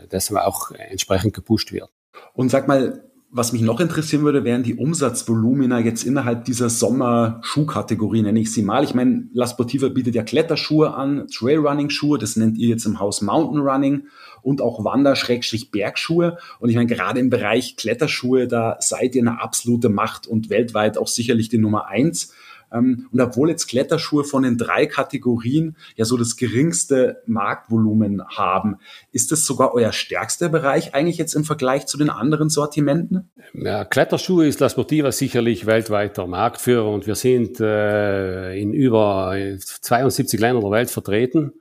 deshalb 0.09 0.39
auch 0.45 0.71
entsprechend 0.71 1.33
gepusht 1.33 1.73
wird. 1.73 1.89
Und 2.33 2.49
sag 2.49 2.69
mal, 2.69 3.03
was 3.29 3.51
mich 3.51 3.61
noch 3.61 3.81
interessieren 3.81 4.23
würde, 4.23 4.45
wären 4.45 4.63
die 4.63 4.75
Umsatzvolumina 4.75 5.79
jetzt 5.79 6.03
innerhalb 6.03 6.45
dieser 6.45 6.69
Sommerschuhkategorie, 6.69 8.21
nenne 8.21 8.39
ich 8.39 8.53
sie 8.53 8.61
mal. 8.61 8.85
Ich 8.85 8.93
meine, 8.93 9.27
La 9.33 9.47
Sportiva 9.47 9.89
bietet 9.89 10.15
ja 10.15 10.23
Kletterschuhe 10.23 10.93
an, 10.93 11.27
Trailrunning-Schuhe, 11.27 12.17
das 12.17 12.37
nennt 12.37 12.57
ihr 12.57 12.69
jetzt 12.69 12.85
im 12.85 12.99
Haus 12.99 13.21
Mountain 13.21 13.59
Running 13.59 14.07
und 14.47 14.61
auch 14.61 14.85
Wander-Bergschuhe. 14.85 16.37
Und 16.59 16.69
ich 16.69 16.77
meine, 16.77 16.87
gerade 16.87 17.19
im 17.19 17.29
Bereich 17.29 17.75
Kletterschuhe, 17.75 18.47
da 18.47 18.77
seid 18.79 19.13
ihr 19.13 19.21
eine 19.21 19.41
absolute 19.41 19.89
Macht 19.89 20.25
und 20.25 20.49
weltweit 20.49 20.97
auch 20.97 21.09
sicherlich 21.09 21.49
die 21.49 21.57
Nummer 21.57 21.87
eins. 21.87 22.33
Ähm, 22.71 23.09
und 23.11 23.19
obwohl 23.19 23.49
jetzt 23.49 23.67
Kletterschuhe 23.67 24.23
von 24.23 24.43
den 24.43 24.57
drei 24.57 24.85
Kategorien 24.85 25.75
ja 25.97 26.05
so 26.05 26.15
das 26.15 26.37
geringste 26.37 27.21
Marktvolumen 27.25 28.23
haben, 28.25 28.77
ist 29.11 29.33
das 29.33 29.45
sogar 29.45 29.73
euer 29.73 29.91
stärkster 29.91 30.47
Bereich 30.47 30.95
eigentlich 30.95 31.17
jetzt 31.17 31.33
im 31.33 31.43
Vergleich 31.43 31.85
zu 31.85 31.97
den 31.97 32.09
anderen 32.09 32.49
Sortimenten? 32.49 33.29
Ja, 33.53 33.83
Kletterschuhe 33.83 34.47
ist 34.47 34.61
La 34.61 34.69
Sportiva 34.69 35.11
sicherlich 35.11 35.65
weltweiter 35.65 36.25
Marktführer 36.25 36.89
und 36.89 37.05
wir 37.05 37.15
sind 37.15 37.59
äh, 37.59 38.57
in 38.57 38.71
über 38.71 39.35
72 39.59 40.39
Ländern 40.39 40.61
der 40.61 40.71
Welt 40.71 40.89
vertreten. 40.89 41.51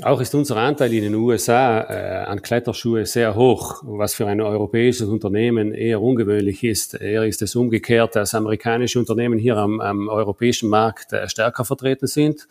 Auch 0.00 0.22
ist 0.22 0.34
unser 0.34 0.56
Anteil 0.56 0.90
in 0.94 1.02
den 1.02 1.14
USA 1.14 1.80
äh, 1.82 2.24
an 2.24 2.40
Kletterschuhe 2.40 3.04
sehr 3.04 3.34
hoch, 3.34 3.82
was 3.84 4.14
für 4.14 4.26
ein 4.26 4.40
europäisches 4.40 5.06
Unternehmen 5.06 5.74
eher 5.74 6.00
ungewöhnlich 6.00 6.64
ist. 6.64 6.94
Eher 6.94 7.26
ist 7.26 7.42
es 7.42 7.54
umgekehrt, 7.54 8.16
dass 8.16 8.34
amerikanische 8.34 8.98
Unternehmen 8.98 9.38
hier 9.38 9.58
am, 9.58 9.82
am 9.82 10.08
europäischen 10.08 10.70
Markt 10.70 11.12
äh, 11.12 11.28
stärker 11.28 11.66
vertreten 11.66 12.06
sind. 12.06 12.48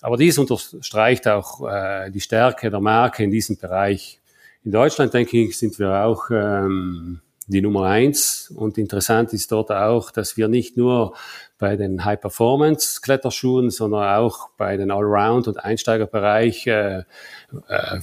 Aber 0.00 0.16
dies 0.16 0.38
unterstreicht 0.38 1.26
auch 1.26 1.68
äh, 1.68 2.10
die 2.12 2.20
Stärke 2.20 2.70
der 2.70 2.80
Marke 2.80 3.24
in 3.24 3.32
diesem 3.32 3.56
Bereich. 3.56 4.20
In 4.62 4.70
Deutschland, 4.70 5.12
denke 5.12 5.36
ich, 5.36 5.58
sind 5.58 5.76
wir 5.80 6.04
auch 6.04 6.30
ähm, 6.30 7.20
die 7.46 7.60
Nummer 7.60 7.86
eins. 7.86 8.52
Und 8.54 8.78
interessant 8.78 9.32
ist 9.32 9.52
dort 9.52 9.70
auch, 9.70 10.10
dass 10.10 10.36
wir 10.36 10.48
nicht 10.48 10.76
nur 10.76 11.14
bei 11.58 11.76
den 11.76 12.04
High-Performance-Kletterschuhen, 12.04 13.70
sondern 13.70 14.16
auch 14.16 14.50
bei 14.56 14.76
den 14.76 14.90
Allround- 14.90 15.48
und 15.48 15.64
Einsteigerbereich 15.64 16.66
äh, 16.66 16.98
äh, 16.98 18.00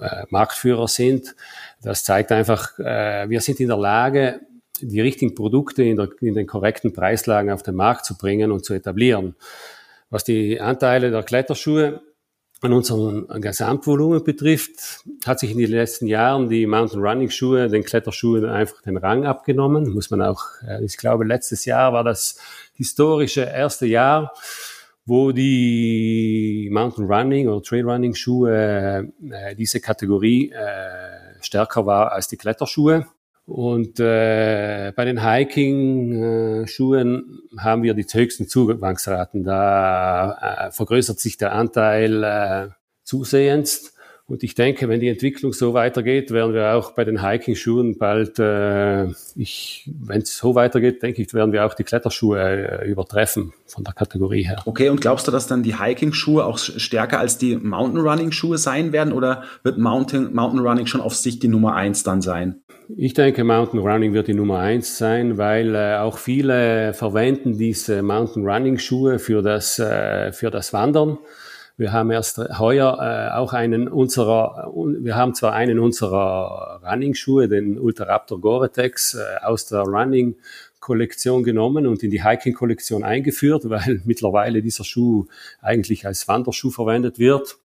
äh, 0.00 0.24
Marktführer 0.30 0.88
sind. 0.88 1.34
Das 1.82 2.04
zeigt 2.04 2.32
einfach, 2.32 2.78
äh, 2.78 3.28
wir 3.28 3.40
sind 3.40 3.60
in 3.60 3.68
der 3.68 3.78
Lage, 3.78 4.40
die 4.80 5.00
richtigen 5.00 5.34
Produkte 5.34 5.82
in, 5.82 5.96
der, 5.96 6.08
in 6.20 6.34
den 6.34 6.46
korrekten 6.46 6.92
Preislagen 6.92 7.50
auf 7.50 7.62
den 7.62 7.74
Markt 7.74 8.04
zu 8.04 8.16
bringen 8.16 8.52
und 8.52 8.64
zu 8.64 8.74
etablieren. 8.74 9.34
Was 10.10 10.24
die 10.24 10.60
Anteile 10.60 11.10
der 11.10 11.22
Kletterschuhe 11.22 12.00
an 12.60 12.72
unserem 12.72 13.28
Gesamtvolumen 13.40 14.24
betrifft, 14.24 15.04
hat 15.24 15.38
sich 15.38 15.52
in 15.52 15.58
den 15.58 15.70
letzten 15.70 16.06
Jahren 16.06 16.48
die 16.48 16.66
Mountain 16.66 17.00
Running 17.00 17.30
Schuhe, 17.30 17.68
den 17.68 17.84
Kletterschuhen 17.84 18.44
einfach 18.44 18.82
den 18.82 18.96
Rang 18.96 19.24
abgenommen. 19.26 19.92
Muss 19.92 20.10
man 20.10 20.22
auch, 20.22 20.42
äh, 20.66 20.84
ich 20.84 20.96
glaube, 20.96 21.24
letztes 21.24 21.64
Jahr 21.64 21.92
war 21.92 22.02
das 22.02 22.38
historische 22.74 23.42
erste 23.42 23.86
Jahr, 23.86 24.32
wo 25.06 25.32
die 25.32 26.68
Mountain 26.72 27.06
Running 27.06 27.48
oder 27.48 27.62
Trail 27.62 27.88
Running 27.88 28.14
Schuhe 28.14 29.08
äh, 29.30 29.54
diese 29.54 29.80
Kategorie 29.80 30.50
äh, 30.50 31.40
stärker 31.40 31.86
war 31.86 32.12
als 32.12 32.28
die 32.28 32.36
Kletterschuhe. 32.36 33.06
Und 33.48 33.98
äh, 33.98 34.92
bei 34.94 35.04
den 35.06 35.26
Hiking-Schuhen 35.26 37.40
haben 37.56 37.82
wir 37.82 37.94
die 37.94 38.04
höchsten 38.04 38.46
Zugangsraten. 38.46 39.42
Da 39.42 40.66
äh, 40.68 40.70
vergrößert 40.70 41.18
sich 41.18 41.38
der 41.38 41.54
Anteil 41.54 42.24
äh, 42.24 42.68
zusehends. 43.04 43.94
Und 44.26 44.42
ich 44.42 44.54
denke, 44.54 44.90
wenn 44.90 45.00
die 45.00 45.08
Entwicklung 45.08 45.54
so 45.54 45.72
weitergeht, 45.72 46.30
werden 46.30 46.52
wir 46.52 46.74
auch 46.74 46.92
bei 46.92 47.06
den 47.06 47.26
Hiking-Schuhen 47.26 47.96
bald, 47.96 48.38
äh, 48.38 49.06
ich, 49.34 49.90
wenn 49.98 50.20
es 50.20 50.36
so 50.36 50.54
weitergeht, 50.54 51.02
denke 51.02 51.22
ich, 51.22 51.32
werden 51.32 51.52
wir 51.52 51.64
auch 51.64 51.72
die 51.72 51.84
Kletterschuhe 51.84 52.82
äh, 52.82 52.86
übertreffen 52.86 53.54
von 53.64 53.82
der 53.82 53.94
Kategorie 53.94 54.42
her. 54.42 54.60
Okay, 54.66 54.90
und 54.90 55.00
glaubst 55.00 55.26
du, 55.26 55.32
dass 55.32 55.46
dann 55.46 55.62
die 55.62 55.78
Hiking-Schuhe 55.78 56.44
auch 56.44 56.58
stärker 56.58 57.18
als 57.18 57.38
die 57.38 57.56
Mountain-Running-Schuhe 57.56 58.58
sein 58.58 58.92
werden 58.92 59.14
oder 59.14 59.44
wird 59.62 59.78
Mountain, 59.78 60.34
Mountain 60.34 60.60
Running 60.60 60.84
schon 60.84 61.00
auf 61.00 61.16
sich 61.16 61.38
die 61.38 61.48
Nummer 61.48 61.76
eins 61.76 62.02
dann 62.02 62.20
sein? 62.20 62.60
Ich 62.96 63.12
denke, 63.12 63.44
Mountain 63.44 63.80
Running 63.80 64.14
wird 64.14 64.28
die 64.28 64.34
Nummer 64.34 64.60
eins 64.60 64.96
sein, 64.96 65.36
weil 65.36 65.74
äh, 65.74 65.96
auch 65.98 66.16
viele 66.16 66.94
verwenden 66.94 67.58
diese 67.58 68.02
Mountain 68.02 68.48
Running 68.48 68.78
Schuhe 68.78 69.18
für 69.18 69.42
das, 69.42 69.78
äh, 69.78 70.32
für 70.32 70.50
das 70.50 70.72
Wandern. 70.72 71.18
Wir 71.76 71.92
haben 71.92 72.10
erst 72.10 72.38
heuer 72.58 72.96
äh, 72.98 73.36
auch 73.36 73.52
einen 73.52 73.88
unserer, 73.88 74.72
wir 75.00 75.16
haben 75.16 75.34
zwar 75.34 75.52
einen 75.52 75.78
unserer 75.78 76.80
Running 76.82 77.12
Schuhe, 77.12 77.46
den 77.46 77.78
Ultraraptor 77.78 78.40
Gore-Tex, 78.40 79.14
äh, 79.14 79.44
aus 79.44 79.66
der 79.66 79.80
Running 79.82 80.36
Kollektion 80.80 81.44
genommen 81.44 81.86
und 81.86 82.02
in 82.02 82.10
die 82.10 82.24
Hiking 82.24 82.54
Kollektion 82.54 83.04
eingeführt, 83.04 83.64
weil 83.68 84.00
mittlerweile 84.06 84.62
dieser 84.62 84.84
Schuh 84.84 85.26
eigentlich 85.60 86.06
als 86.06 86.26
Wanderschuh 86.26 86.70
verwendet 86.70 87.18
wird. 87.18 87.58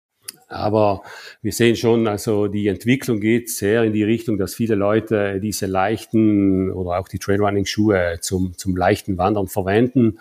Aber 0.54 1.02
wir 1.42 1.52
sehen 1.52 1.76
schon, 1.76 2.08
also 2.08 2.48
die 2.48 2.68
Entwicklung 2.68 3.20
geht 3.20 3.50
sehr 3.50 3.84
in 3.84 3.94
die 3.94 4.04
Richtung, 4.04 4.38
dass 4.38 4.56
viele 4.56 4.76
Leute 4.76 5.40
diese 5.40 5.66
leichten 5.66 6.72
oder 6.72 7.00
auch 7.00 7.08
die 7.08 7.20
Trailrunning-Schuhe 7.20 8.20
zum, 8.22 8.58
zum 8.58 8.76
leichten 8.76 9.18
Wandern 9.18 9.48
verwenden. 9.48 10.20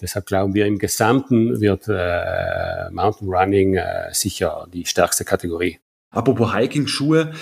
Deshalb 0.00 0.26
glauben 0.26 0.54
wir, 0.54 0.66
im 0.66 0.78
Gesamten 0.78 1.60
wird 1.60 1.86
äh, 1.88 2.90
Mountain 2.90 3.28
Running 3.28 3.74
äh, 3.74 4.08
sicher 4.12 4.66
die 4.72 4.86
stärkste 4.86 5.24
Kategorie. 5.24 5.78
Apropos 6.10 6.54
Hiking-Schuhe, 6.54 7.32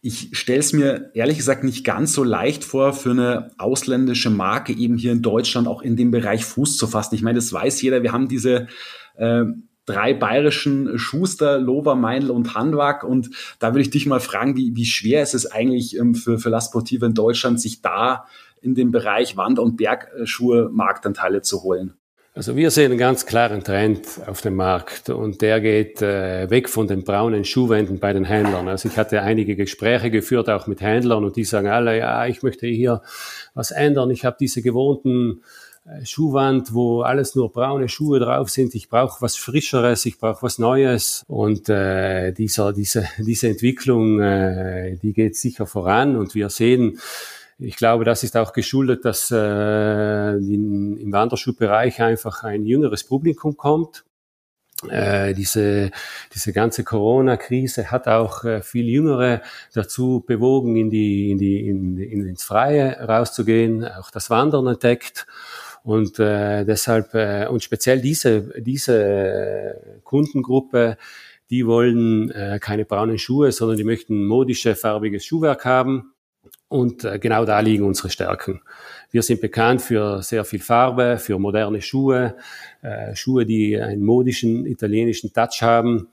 ich 0.00 0.30
stelle 0.32 0.60
es 0.60 0.72
mir 0.72 1.10
ehrlich 1.14 1.38
gesagt 1.38 1.64
nicht 1.64 1.84
ganz 1.84 2.12
so 2.12 2.22
leicht 2.22 2.64
vor, 2.64 2.92
für 2.92 3.10
eine 3.10 3.50
ausländische 3.58 4.30
Marke 4.30 4.72
eben 4.72 4.96
hier 4.96 5.12
in 5.12 5.22
Deutschland 5.22 5.66
auch 5.66 5.82
in 5.82 5.96
dem 5.96 6.10
Bereich 6.10 6.44
Fuß 6.44 6.76
zu 6.76 6.86
fassen. 6.86 7.14
Ich 7.14 7.22
meine, 7.22 7.38
das 7.38 7.52
weiß 7.52 7.82
jeder. 7.82 8.02
Wir 8.02 8.12
haben 8.12 8.28
diese 8.28 8.68
äh, 9.16 9.44
drei 9.88 10.12
bayerischen 10.12 10.98
Schuster, 10.98 11.58
Lover, 11.58 11.94
Meinl 11.94 12.30
und 12.30 12.54
Handwag. 12.54 13.04
Und 13.04 13.30
da 13.58 13.68
würde 13.68 13.80
ich 13.80 13.90
dich 13.90 14.06
mal 14.06 14.20
fragen, 14.20 14.56
wie, 14.56 14.76
wie 14.76 14.84
schwer 14.84 15.22
ist 15.22 15.34
es 15.34 15.46
eigentlich 15.46 15.96
ähm, 15.98 16.14
für, 16.14 16.38
für 16.38 16.50
La 16.50 16.60
Sportiva 16.60 17.06
in 17.06 17.14
Deutschland, 17.14 17.60
sich 17.60 17.80
da 17.80 18.26
in 18.60 18.74
dem 18.74 18.90
Bereich 18.90 19.36
Wander- 19.36 19.62
und 19.62 19.76
Bergschuhe 19.76 20.68
Marktanteile 20.70 21.42
zu 21.42 21.62
holen? 21.62 21.94
Also 22.34 22.54
wir 22.54 22.70
sehen 22.70 22.92
einen 22.92 23.00
ganz 23.00 23.26
klaren 23.26 23.64
Trend 23.64 24.06
auf 24.26 24.42
dem 24.42 24.54
Markt 24.54 25.10
und 25.10 25.42
der 25.42 25.60
geht 25.60 26.00
äh, 26.02 26.48
weg 26.50 26.68
von 26.68 26.86
den 26.86 27.02
braunen 27.02 27.44
Schuhwänden 27.44 27.98
bei 27.98 28.12
den 28.12 28.24
Händlern. 28.24 28.68
Also 28.68 28.88
ich 28.88 28.96
hatte 28.96 29.22
einige 29.22 29.56
Gespräche 29.56 30.10
geführt, 30.10 30.48
auch 30.48 30.68
mit 30.68 30.80
Händlern 30.80 31.24
und 31.24 31.34
die 31.34 31.42
sagen 31.42 31.66
alle, 31.66 31.98
ja, 31.98 32.26
ich 32.26 32.44
möchte 32.44 32.68
hier 32.68 33.02
was 33.54 33.72
ändern. 33.72 34.10
Ich 34.10 34.24
habe 34.24 34.36
diese 34.38 34.62
gewohnten 34.62 35.40
äh, 35.40 35.67
Schuhwand, 36.04 36.74
wo 36.74 37.02
alles 37.02 37.34
nur 37.34 37.50
braune 37.52 37.88
Schuhe 37.88 38.20
drauf 38.20 38.50
sind. 38.50 38.74
Ich 38.74 38.88
brauche 38.88 39.22
was 39.22 39.36
Frischeres, 39.36 40.06
ich 40.06 40.18
brauche 40.18 40.42
was 40.42 40.58
Neues. 40.58 41.24
Und 41.28 41.68
äh, 41.68 42.32
dieser, 42.32 42.72
diese, 42.72 43.08
diese 43.18 43.48
Entwicklung, 43.48 44.20
äh, 44.20 44.96
die 44.96 45.12
geht 45.12 45.36
sicher 45.36 45.66
voran. 45.66 46.16
Und 46.16 46.34
wir 46.34 46.50
sehen, 46.50 46.98
Ich 47.60 47.76
glaube, 47.76 48.04
das 48.04 48.22
ist 48.22 48.36
auch 48.36 48.52
geschuldet, 48.52 49.04
dass 49.04 49.32
äh, 49.32 50.36
in, 50.36 50.96
im 50.96 51.12
Wanderschuhbereich 51.12 52.00
einfach 52.00 52.44
ein 52.44 52.64
jüngeres 52.64 53.02
Publikum 53.02 53.56
kommt. 53.56 54.04
Äh, 54.88 55.34
diese, 55.34 55.90
diese 56.32 56.52
ganze 56.52 56.84
Corona-Krise 56.84 57.90
hat 57.90 58.06
auch 58.06 58.44
äh, 58.44 58.62
viel 58.62 58.86
Jüngere 58.86 59.42
dazu 59.74 60.22
bewogen, 60.24 60.76
in 60.76 60.88
die, 60.88 61.32
in 61.32 61.38
die, 61.38 61.66
in, 61.68 61.98
in, 61.98 62.28
ins 62.28 62.44
Freie 62.44 62.96
rauszugehen, 63.00 63.84
auch 63.84 64.12
das 64.12 64.30
Wandern 64.30 64.68
entdeckt. 64.68 65.26
Und 65.88 66.18
äh, 66.18 66.66
deshalb, 66.66 67.14
äh, 67.14 67.46
und 67.46 67.62
speziell 67.62 68.02
diese, 68.02 68.42
diese 68.60 69.02
äh, 69.02 70.00
Kundengruppe, 70.04 70.98
die 71.48 71.66
wollen 71.66 72.30
äh, 72.30 72.58
keine 72.60 72.84
braunen 72.84 73.16
Schuhe, 73.16 73.52
sondern 73.52 73.78
die 73.78 73.84
möchten 73.84 74.26
modische, 74.26 74.74
farbiges 74.74 75.24
Schuhwerk 75.24 75.64
haben. 75.64 76.12
Und 76.68 77.04
äh, 77.04 77.18
genau 77.18 77.46
da 77.46 77.60
liegen 77.60 77.84
unsere 77.84 78.10
Stärken. 78.10 78.60
Wir 79.10 79.22
sind 79.22 79.40
bekannt 79.40 79.80
für 79.80 80.22
sehr 80.22 80.44
viel 80.44 80.60
Farbe, 80.60 81.16
für 81.16 81.38
moderne 81.38 81.80
Schuhe, 81.80 82.36
äh, 82.82 83.16
Schuhe, 83.16 83.46
die 83.46 83.80
einen 83.80 84.04
modischen 84.04 84.66
italienischen 84.66 85.32
Touch 85.32 85.62
haben. 85.62 86.08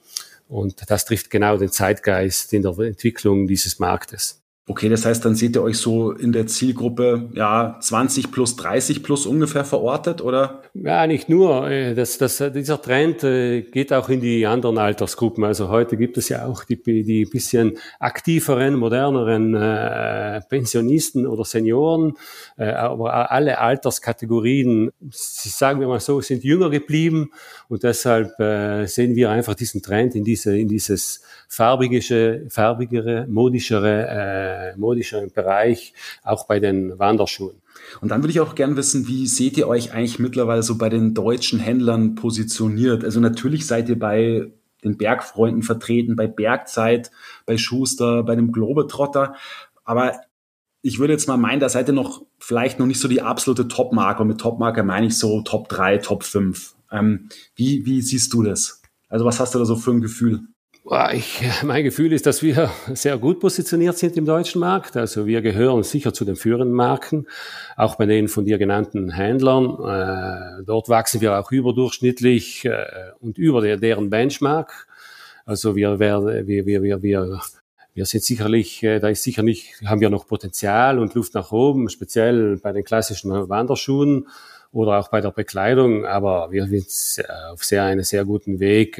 Und 0.47 0.89
das 0.89 1.03
trifft 1.03 1.29
genau 1.29 1.57
den 1.57 1.69
Zeitgeist 1.69 2.53
in 2.53 2.61
der 2.61 2.79
Entwicklung 2.79 3.45
dieses 3.45 3.77
Marktes. 3.79 4.44
Okay, 4.67 4.89
das 4.89 5.05
heißt, 5.05 5.23
dann 5.23 5.35
seht 5.35 5.55
ihr 5.55 5.61
euch 5.61 5.77
so 5.77 6.11
in 6.11 6.31
der 6.31 6.47
Zielgruppe 6.47 7.29
ja 7.33 7.77
20 7.79 8.31
plus 8.31 8.55
30 8.55 9.03
plus 9.03 9.27
ungefähr 9.27 9.63
verortet, 9.63 10.23
oder? 10.23 10.63
Ja, 10.73 11.05
nicht 11.05 11.29
nur. 11.29 11.69
Äh, 11.69 11.93
das, 11.93 12.17
das, 12.17 12.43
dieser 12.51 12.81
Trend 12.81 13.23
äh, 13.23 13.61
geht 13.61 13.93
auch 13.93 14.09
in 14.09 14.21
die 14.21 14.47
anderen 14.47 14.79
Altersgruppen. 14.79 15.43
Also 15.43 15.69
heute 15.69 15.97
gibt 15.97 16.17
es 16.17 16.29
ja 16.29 16.47
auch 16.47 16.63
die, 16.63 16.81
die 16.81 17.25
bisschen 17.25 17.77
aktiveren, 17.99 18.73
moderneren 18.73 19.53
äh, 19.53 20.41
Pensionisten 20.49 21.27
oder 21.27 21.45
Senioren, 21.45 22.13
äh, 22.57 22.71
aber 22.71 23.31
alle 23.31 23.59
Alterskategorien, 23.59 24.89
sagen 25.11 25.79
wir 25.79 25.87
mal 25.87 25.99
so, 25.99 26.21
sind 26.21 26.43
jünger 26.43 26.71
geblieben 26.71 27.29
und 27.69 27.83
deshalb 27.83 28.39
äh, 28.39 28.87
sehen 28.87 29.15
wir 29.15 29.29
einfach 29.29 29.53
diesen 29.53 29.83
Trend 29.83 30.15
in 30.15 30.23
diese 30.23 30.57
in 30.57 30.67
dieses 30.67 31.21
farbigere, 31.47 32.49
farbigere, 32.49 33.27
modischere 33.27 34.07
äh, 34.55 34.77
modischeren 34.77 35.31
Bereich, 35.31 35.93
auch 36.23 36.47
bei 36.47 36.59
den 36.59 36.97
Wanderschuhen. 36.97 37.61
Und 38.01 38.09
dann 38.09 38.21
würde 38.21 38.31
ich 38.31 38.39
auch 38.39 38.55
gern 38.55 38.77
wissen, 38.77 39.07
wie 39.07 39.27
seht 39.27 39.57
ihr 39.57 39.67
euch 39.67 39.93
eigentlich 39.93 40.19
mittlerweile 40.19 40.63
so 40.63 40.77
bei 40.77 40.89
den 40.89 41.13
deutschen 41.13 41.59
Händlern 41.59 42.15
positioniert? 42.15 43.03
Also 43.03 43.19
natürlich 43.19 43.67
seid 43.67 43.89
ihr 43.89 43.99
bei 43.99 44.51
den 44.83 44.97
Bergfreunden 44.97 45.63
vertreten, 45.63 46.15
bei 46.15 46.27
Bergzeit, 46.27 47.11
bei 47.45 47.57
Schuster, 47.57 48.23
bei 48.23 48.35
dem 48.35 48.51
Globetrotter. 48.51 49.35
Aber 49.83 50.13
ich 50.81 50.99
würde 50.99 51.13
jetzt 51.13 51.27
mal 51.27 51.37
meinen, 51.37 51.59
da 51.59 51.69
seid 51.69 51.89
ihr 51.89 51.93
noch 51.93 52.23
vielleicht 52.39 52.79
noch 52.79 52.85
nicht 52.85 52.99
so 52.99 53.07
die 53.07 53.21
absolute 53.21 53.67
Top-Marke. 53.67 54.21
Und 54.21 54.29
mit 54.29 54.39
Top-Marke 54.39 54.83
meine 54.83 55.07
ich 55.07 55.17
so 55.17 55.41
Top 55.41 55.67
3, 55.69 55.97
Top 55.97 56.23
5. 56.23 56.75
Ähm, 56.91 57.29
wie, 57.55 57.85
wie 57.85 58.01
siehst 58.01 58.31
du 58.33 58.43
das? 58.43 58.81
Also 59.09 59.25
was 59.25 59.39
hast 59.39 59.55
du 59.55 59.59
da 59.59 59.65
so 59.65 59.75
für 59.75 59.91
ein 59.91 60.01
Gefühl? 60.01 60.41
Ich, 61.13 61.41
mein 61.63 61.83
Gefühl 61.83 62.13
ist, 62.13 62.27
dass 62.27 62.43
wir 62.43 62.69
sehr 62.93 63.17
gut 63.17 63.39
positioniert 63.39 63.97
sind 63.97 64.17
im 64.17 64.25
deutschen 64.25 64.59
Markt. 64.61 64.95
Also 64.95 65.25
wir 65.25 65.41
gehören 65.41 65.81
sicher 65.81 66.13
zu 66.13 66.25
den 66.25 66.35
führenden 66.35 66.73
Marken, 66.75 67.25
auch 67.75 67.95
bei 67.95 68.05
den 68.05 68.27
von 68.27 68.45
dir 68.45 68.59
genannten 68.59 69.09
Händlern. 69.09 69.65
Äh, 69.65 70.63
dort 70.63 70.87
wachsen 70.87 71.21
wir 71.21 71.39
auch 71.39 71.51
überdurchschnittlich 71.51 72.65
äh, 72.65 72.85
und 73.19 73.39
über 73.39 73.61
der, 73.61 73.77
deren 73.77 74.11
Benchmark. 74.11 74.87
Also 75.43 75.75
wir, 75.75 75.99
wir, 75.99 76.45
wir, 76.45 76.83
wir, 76.83 77.01
wir, 77.01 77.41
wir 77.95 78.05
sind 78.05 78.23
sicherlich, 78.23 78.83
äh, 78.83 78.99
da 78.99 79.09
ist 79.09 79.23
sicherlich, 79.23 79.73
haben 79.85 80.01
wir 80.01 80.11
noch 80.11 80.27
Potenzial 80.27 80.99
und 80.99 81.15
Luft 81.15 81.33
nach 81.33 81.51
oben, 81.51 81.89
speziell 81.89 82.57
bei 82.57 82.71
den 82.73 82.83
klassischen 82.83 83.31
Wanderschuhen 83.49 84.27
oder 84.71 84.99
auch 84.99 85.07
bei 85.07 85.19
der 85.19 85.31
Bekleidung. 85.31 86.05
Aber 86.05 86.51
wir 86.51 86.67
sind 86.67 87.25
auf 87.51 87.63
sehr, 87.63 87.85
einen 87.85 88.03
sehr 88.03 88.23
guten 88.23 88.59
Weg 88.59 88.99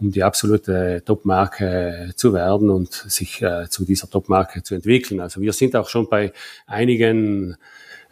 um 0.00 0.10
die 0.10 0.22
absolute 0.22 1.02
Top-Marke 1.04 2.12
zu 2.16 2.32
werden 2.32 2.70
und 2.70 2.92
sich 2.92 3.42
äh, 3.42 3.68
zu 3.68 3.84
dieser 3.84 4.08
Top-Marke 4.10 4.62
zu 4.62 4.74
entwickeln. 4.74 5.20
Also 5.20 5.40
wir 5.40 5.52
sind 5.52 5.74
auch 5.76 5.88
schon 5.88 6.08
bei 6.08 6.32
einigen 6.66 7.56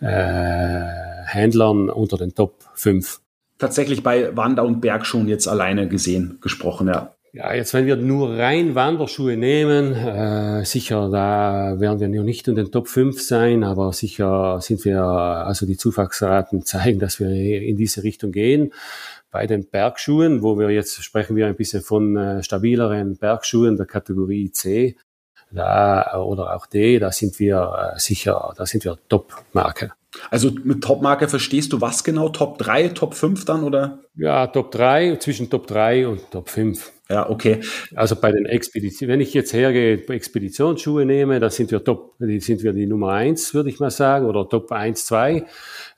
äh, 0.00 0.82
Händlern 1.26 1.90
unter 1.90 2.16
den 2.16 2.34
Top 2.34 2.54
5. 2.74 3.20
Tatsächlich 3.58 4.02
bei 4.02 4.36
Wander- 4.36 4.64
und 4.64 4.80
Bergschuhen 4.80 5.28
jetzt 5.28 5.47
alleine 5.47 5.88
gesehen, 5.88 6.38
gesprochen, 6.40 6.88
ja. 6.88 7.14
Ja, 7.36 7.52
jetzt 7.52 7.75
wenn 7.75 7.86
wir 7.86 7.97
nur 7.97 8.38
rein 8.38 8.76
Wanderschuhe 8.76 9.36
nehmen, 9.36 9.92
äh, 9.92 10.64
sicher, 10.64 11.10
da 11.10 11.80
werden 11.80 11.99
wir 11.99 12.08
noch 12.08 12.23
nicht 12.23 12.47
in 12.47 12.54
den 12.54 12.70
Top 12.70 12.86
5 12.86 13.20
sein, 13.20 13.64
aber 13.64 13.92
sicher 13.92 14.60
sind 14.60 14.84
wir, 14.84 15.02
also 15.02 15.66
die 15.66 15.76
Zuwachsraten 15.76 16.62
zeigen, 16.64 17.00
dass 17.00 17.18
wir 17.18 17.30
in 17.30 17.76
diese 17.76 18.04
Richtung 18.04 18.30
gehen 18.30 18.73
bei 19.34 19.49
den 19.49 19.68
Bergschuhen, 19.68 20.42
wo 20.42 20.60
wir 20.60 20.70
jetzt 20.70 21.02
sprechen 21.02 21.34
wir 21.34 21.49
ein 21.49 21.56
bisschen 21.56 21.82
von 21.82 22.16
äh, 22.16 22.42
stabileren 22.44 23.16
Bergschuhen 23.16 23.76
der 23.76 23.84
Kategorie 23.84 24.52
C 24.52 24.97
da, 25.50 26.23
oder 26.23 26.54
auch 26.54 26.66
D, 26.66 27.00
da 27.00 27.10
sind 27.10 27.40
wir 27.40 27.94
äh, 27.97 27.99
sicher, 27.99 28.54
da 28.56 28.64
sind 28.64 28.84
wir 28.84 28.97
Top-Marke. 29.08 29.90
Also 30.30 30.52
mit 30.62 30.84
Top-Marke 30.84 31.26
verstehst 31.26 31.73
du 31.73 31.80
was 31.80 32.04
genau? 32.04 32.28
Top 32.28 32.58
3, 32.58 32.90
Top 32.90 33.14
5 33.14 33.44
dann 33.44 33.64
oder? 33.64 33.99
Ja, 34.14 34.47
Top 34.47 34.70
3, 34.70 35.16
zwischen 35.16 35.50
Top 35.50 35.66
3 35.66 36.06
und 36.06 36.30
Top 36.30 36.49
5. 36.49 36.92
Ja, 37.10 37.28
okay. 37.28 37.60
Also 37.95 38.17
bei 38.17 38.32
den 38.32 38.47
Expeditionen, 38.47 39.12
wenn 39.12 39.21
ich 39.21 39.34
jetzt 39.34 39.52
hergehe, 39.52 40.02
Expeditionsschuhe 40.08 41.04
nehme, 41.04 41.38
da 41.38 41.50
sind 41.50 41.71
wir 41.71 41.84
Top, 41.84 42.14
die 42.19 42.40
sind 42.40 42.62
wir 42.62 42.73
die 42.73 42.86
Nummer 42.86 43.12
1, 43.12 43.52
würde 43.52 43.69
ich 43.69 43.78
mal 43.78 43.90
sagen, 43.90 44.25
oder 44.25 44.49
Top 44.49 44.73
1, 44.73 45.04
2. 45.04 45.45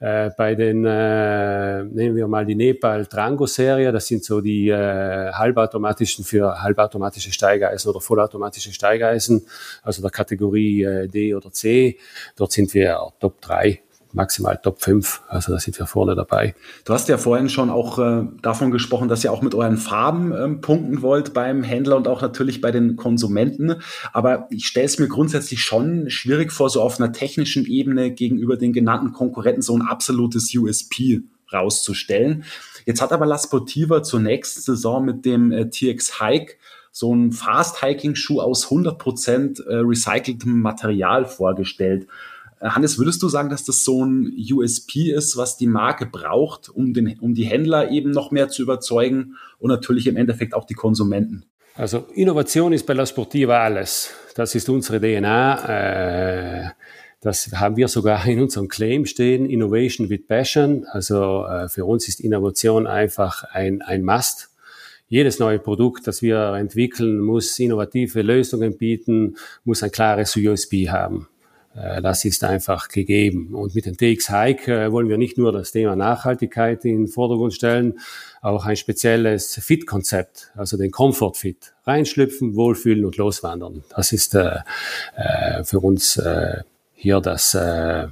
Äh, 0.00 0.30
bei 0.36 0.56
den, 0.56 0.84
äh, 0.84 1.84
nehmen 1.84 2.16
wir 2.16 2.26
mal 2.26 2.44
die 2.44 2.56
Nepal 2.56 3.06
Trango 3.06 3.46
Serie, 3.46 3.92
das 3.92 4.08
sind 4.08 4.24
so 4.24 4.40
die 4.40 4.68
äh, 4.68 5.30
halbautomatischen 5.32 6.24
für 6.24 6.60
halbautomatische 6.60 7.32
Steigeisen 7.32 7.88
oder 7.88 8.00
vollautomatische 8.00 8.72
Steigeisen, 8.72 9.46
also 9.82 10.02
der 10.02 10.10
Kategorie 10.10 10.82
äh, 10.82 11.06
D 11.06 11.36
oder 11.36 11.52
C. 11.52 11.98
Dort 12.34 12.50
sind 12.50 12.74
wir 12.74 13.12
Top 13.20 13.40
3 13.42 13.85
maximal 14.16 14.58
Top 14.60 14.82
5. 14.82 15.22
Also 15.28 15.52
da 15.52 15.60
sind 15.60 15.78
wir 15.78 15.86
vorne 15.86 16.16
dabei. 16.16 16.54
Du 16.84 16.92
hast 16.92 17.08
ja 17.08 17.18
vorhin 17.18 17.48
schon 17.48 17.70
auch 17.70 17.98
äh, 17.98 18.24
davon 18.42 18.72
gesprochen, 18.72 19.08
dass 19.08 19.22
ihr 19.22 19.32
auch 19.32 19.42
mit 19.42 19.54
euren 19.54 19.76
Farben 19.76 20.32
ähm, 20.32 20.60
punkten 20.60 21.02
wollt 21.02 21.34
beim 21.34 21.62
Händler 21.62 21.96
und 21.96 22.08
auch 22.08 22.22
natürlich 22.22 22.60
bei 22.60 22.72
den 22.72 22.96
Konsumenten. 22.96 23.76
Aber 24.12 24.48
ich 24.50 24.66
stelle 24.66 24.86
es 24.86 24.98
mir 24.98 25.08
grundsätzlich 25.08 25.62
schon 25.62 26.10
schwierig 26.10 26.52
vor, 26.52 26.70
so 26.70 26.82
auf 26.82 26.98
einer 26.98 27.12
technischen 27.12 27.66
Ebene 27.66 28.10
gegenüber 28.10 28.56
den 28.56 28.72
genannten 28.72 29.12
Konkurrenten 29.12 29.62
so 29.62 29.76
ein 29.76 29.82
absolutes 29.82 30.52
USP 30.54 31.22
rauszustellen. 31.52 32.44
Jetzt 32.86 33.02
hat 33.02 33.12
aber 33.12 33.26
La 33.26 33.38
Sportiva 33.38 34.02
zur 34.02 34.20
nächsten 34.20 34.60
Saison 34.60 35.04
mit 35.04 35.24
dem 35.24 35.52
äh, 35.52 35.68
TX 35.68 36.20
Hike 36.20 36.56
so 36.96 37.14
ein 37.14 37.30
Fast-Hiking-Schuh 37.30 38.40
aus 38.40 38.68
100% 38.68 39.62
äh, 39.66 39.76
recyceltem 39.84 40.60
Material 40.62 41.26
vorgestellt. 41.26 42.06
Hannes, 42.60 42.98
würdest 42.98 43.22
du 43.22 43.28
sagen, 43.28 43.50
dass 43.50 43.64
das 43.64 43.84
so 43.84 44.04
ein 44.04 44.32
USP 44.50 45.12
ist, 45.12 45.36
was 45.36 45.56
die 45.56 45.66
Marke 45.66 46.06
braucht, 46.06 46.68
um, 46.68 46.94
den, 46.94 47.18
um 47.20 47.34
die 47.34 47.44
Händler 47.44 47.90
eben 47.90 48.10
noch 48.10 48.30
mehr 48.30 48.48
zu 48.48 48.62
überzeugen 48.62 49.36
und 49.58 49.68
natürlich 49.68 50.06
im 50.06 50.16
Endeffekt 50.16 50.54
auch 50.54 50.64
die 50.64 50.74
Konsumenten? 50.74 51.44
Also 51.74 52.06
Innovation 52.14 52.72
ist 52.72 52.86
bei 52.86 52.94
La 52.94 53.04
Sportiva 53.04 53.62
alles. 53.62 54.14
Das 54.34 54.54
ist 54.54 54.68
unsere 54.68 55.00
DNA. 55.00 55.68
Äh, 55.68 56.70
das 57.20 57.50
haben 57.54 57.76
wir 57.76 57.88
sogar 57.88 58.26
in 58.26 58.40
unserem 58.40 58.68
Claim 58.68 59.04
stehen, 59.04 59.50
Innovation 59.50 60.08
with 60.08 60.26
Passion. 60.26 60.86
Also 60.90 61.44
äh, 61.44 61.68
für 61.68 61.84
uns 61.84 62.08
ist 62.08 62.20
Innovation 62.20 62.86
einfach 62.86 63.44
ein, 63.44 63.82
ein 63.82 64.02
Must. 64.04 64.50
Jedes 65.08 65.38
neue 65.38 65.58
Produkt, 65.58 66.06
das 66.06 66.22
wir 66.22 66.54
entwickeln, 66.54 67.20
muss 67.20 67.58
innovative 67.58 68.22
Lösungen 68.22 68.76
bieten, 68.76 69.36
muss 69.64 69.82
ein 69.82 69.92
klares 69.92 70.36
USP 70.36 70.88
haben. 70.88 71.28
Äh, 71.76 72.02
das 72.02 72.24
ist 72.24 72.44
einfach 72.44 72.88
gegeben. 72.88 73.54
Und 73.54 73.74
mit 73.74 73.86
dem 73.86 73.96
TX 73.96 74.30
Hike 74.30 74.72
äh, 74.72 74.92
wollen 74.92 75.08
wir 75.08 75.18
nicht 75.18 75.38
nur 75.38 75.52
das 75.52 75.72
Thema 75.72 75.96
Nachhaltigkeit 75.96 76.84
in 76.84 77.04
den 77.04 77.08
Vordergrund 77.08 77.54
stellen, 77.54 77.98
auch 78.40 78.64
ein 78.64 78.76
spezielles 78.76 79.54
Fit-Konzept, 79.54 80.52
also 80.56 80.76
den 80.76 80.90
Comfort 80.90 81.34
Fit. 81.34 81.74
Reinschlüpfen, 81.84 82.54
wohlfühlen 82.54 83.04
und 83.04 83.16
loswandern. 83.16 83.84
Das 83.94 84.12
ist 84.12 84.34
äh, 84.34 84.58
äh, 85.16 85.64
für 85.64 85.80
uns 85.80 86.16
äh, 86.16 86.62
hier 86.94 87.20
das, 87.20 87.54
äh, 87.54 88.08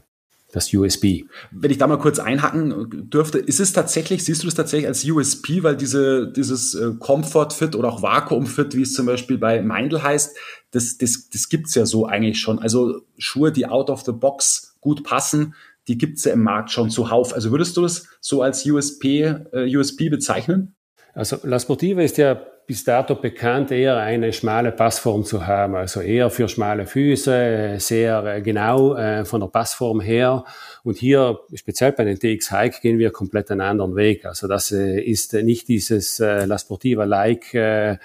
das 0.54 0.72
USB. 0.72 1.24
Wenn 1.50 1.70
ich 1.70 1.78
da 1.78 1.86
mal 1.86 1.98
kurz 1.98 2.18
einhacken 2.18 3.10
dürfte, 3.10 3.38
ist 3.38 3.58
es 3.58 3.72
tatsächlich, 3.72 4.24
siehst 4.24 4.42
du 4.42 4.46
das 4.46 4.54
tatsächlich 4.54 4.86
als 4.86 5.04
USP, 5.04 5.62
weil 5.64 5.76
diese, 5.76 6.30
dieses 6.30 6.74
äh, 6.74 6.92
Comfort 6.98 7.50
Fit 7.50 7.74
oder 7.74 7.88
auch 7.88 8.02
Vakuum 8.02 8.46
Fit, 8.46 8.76
wie 8.76 8.82
es 8.82 8.92
zum 8.92 9.06
Beispiel 9.06 9.36
bei 9.36 9.60
Meindl 9.62 10.02
heißt, 10.02 10.36
das, 10.70 10.96
das, 10.96 11.28
das 11.28 11.48
gibt's 11.48 11.74
ja 11.74 11.86
so 11.86 12.06
eigentlich 12.06 12.40
schon. 12.40 12.60
Also 12.60 13.02
Schuhe, 13.18 13.50
die 13.50 13.66
out 13.66 13.90
of 13.90 14.02
the 14.02 14.12
box 14.12 14.76
gut 14.80 15.02
passen, 15.02 15.54
die 15.88 15.98
gibt's 15.98 16.24
ja 16.24 16.32
im 16.32 16.42
Markt 16.42 16.70
schon 16.70 16.88
zuhauf. 16.88 17.34
Also 17.34 17.50
würdest 17.50 17.76
du 17.76 17.82
das 17.82 18.06
so 18.20 18.40
als 18.42 18.64
USP, 18.64 19.22
äh, 19.52 19.76
USP 19.76 20.08
bezeichnen? 20.08 20.76
Also 21.14 21.38
La 21.42 21.58
Sportiva 21.58 22.02
ist 22.02 22.16
ja 22.16 22.40
bis 22.66 22.84
dato 22.84 23.14
bekannt, 23.14 23.70
eher 23.70 23.96
eine 23.98 24.32
schmale 24.32 24.72
Passform 24.72 25.24
zu 25.24 25.46
haben, 25.46 25.74
also 25.74 26.00
eher 26.00 26.30
für 26.30 26.48
schmale 26.48 26.86
Füße, 26.86 27.76
sehr 27.78 28.24
äh, 28.24 28.42
genau 28.42 28.94
äh, 28.94 29.24
von 29.24 29.40
der 29.40 29.48
Passform 29.48 30.00
her. 30.00 30.44
Und 30.82 30.96
hier, 30.96 31.40
speziell 31.54 31.92
bei 31.92 32.04
den 32.04 32.18
TX 32.18 32.50
Hike, 32.50 32.80
gehen 32.80 32.98
wir 32.98 33.10
komplett 33.10 33.50
einen 33.50 33.60
anderen 33.60 33.96
Weg. 33.96 34.24
Also 34.24 34.48
das 34.48 34.72
äh, 34.72 35.00
ist 35.00 35.34
nicht 35.34 35.68
dieses 35.68 36.18
La 36.18 36.58
Sportiva-like 36.58 37.54
äh, 37.54 37.92
äh, 37.92 37.96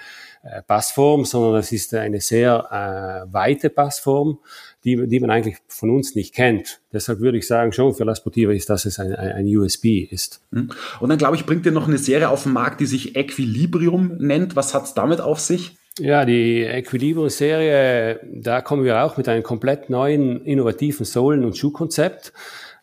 Passform, 0.66 1.24
sondern 1.24 1.60
es 1.60 1.72
ist 1.72 1.94
eine 1.94 2.20
sehr 2.20 3.26
weite 3.30 3.70
Passform, 3.70 4.38
die, 4.84 5.06
die 5.06 5.20
man 5.20 5.30
eigentlich 5.30 5.58
von 5.68 5.90
uns 5.90 6.14
nicht 6.14 6.34
kennt. 6.34 6.80
Deshalb 6.92 7.20
würde 7.20 7.38
ich 7.38 7.46
sagen, 7.46 7.72
schon 7.72 7.94
für 7.94 8.04
La 8.04 8.14
Sportiva 8.14 8.52
ist, 8.52 8.70
dass 8.70 8.84
es 8.84 8.98
ein, 8.98 9.14
ein 9.14 9.46
USB 9.46 10.06
ist. 10.10 10.40
Hm. 10.52 10.70
Und 11.00 11.08
dann, 11.08 11.18
glaube 11.18 11.36
ich, 11.36 11.46
bringt 11.46 11.66
ihr 11.66 11.72
noch 11.72 11.88
eine 11.88 11.98
Serie 11.98 12.30
auf 12.30 12.44
den 12.44 12.52
Markt, 12.52 12.80
die 12.80 12.86
sich 12.86 13.16
Equilibrium 13.16 14.16
nennt. 14.18 14.56
Was 14.56 14.74
hat 14.74 14.84
es 14.84 14.94
damit 14.94 15.20
auf 15.20 15.40
sich? 15.40 15.76
Ja, 15.98 16.24
die 16.24 16.62
Equilibrium-Serie, 16.62 18.20
da 18.32 18.62
kommen 18.62 18.84
wir 18.84 19.04
auch 19.04 19.16
mit 19.16 19.28
einem 19.28 19.42
komplett 19.42 19.90
neuen, 19.90 20.44
innovativen 20.44 21.04
Sohlen- 21.04 21.44
und 21.44 21.56
Schuhkonzept 21.56 22.32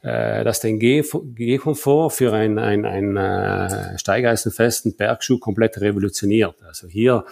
äh, 0.01 0.43
das 0.43 0.59
den 0.59 0.79
Gehkomfort 0.79 2.11
für 2.11 2.33
ein, 2.33 2.59
ein, 2.59 2.85
ein 2.85 3.17
äh, 3.17 3.97
steigeisenfesten 3.97 4.95
Bergschuh 4.95 5.39
komplett 5.39 5.81
revolutioniert. 5.81 6.55
Also 6.65 6.87
hier 6.87 7.25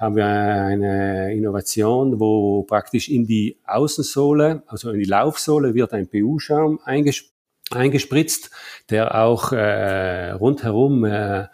haben 0.00 0.16
wir 0.16 0.26
eine 0.26 1.34
Innovation, 1.34 2.18
wo 2.18 2.62
praktisch 2.62 3.08
in 3.10 3.26
die 3.26 3.58
Außensohle, 3.66 4.62
also 4.66 4.90
in 4.90 4.98
die 4.98 5.04
Laufsohle 5.04 5.74
wird 5.74 5.92
ein 5.92 6.08
PU-Schaum 6.08 6.80
eingesp 6.84 7.30
eingespritzt, 7.72 8.50
der 8.88 9.22
auch 9.22 9.52
äh, 9.52 10.32
rundherum 10.32 11.04
äh, 11.04 11.46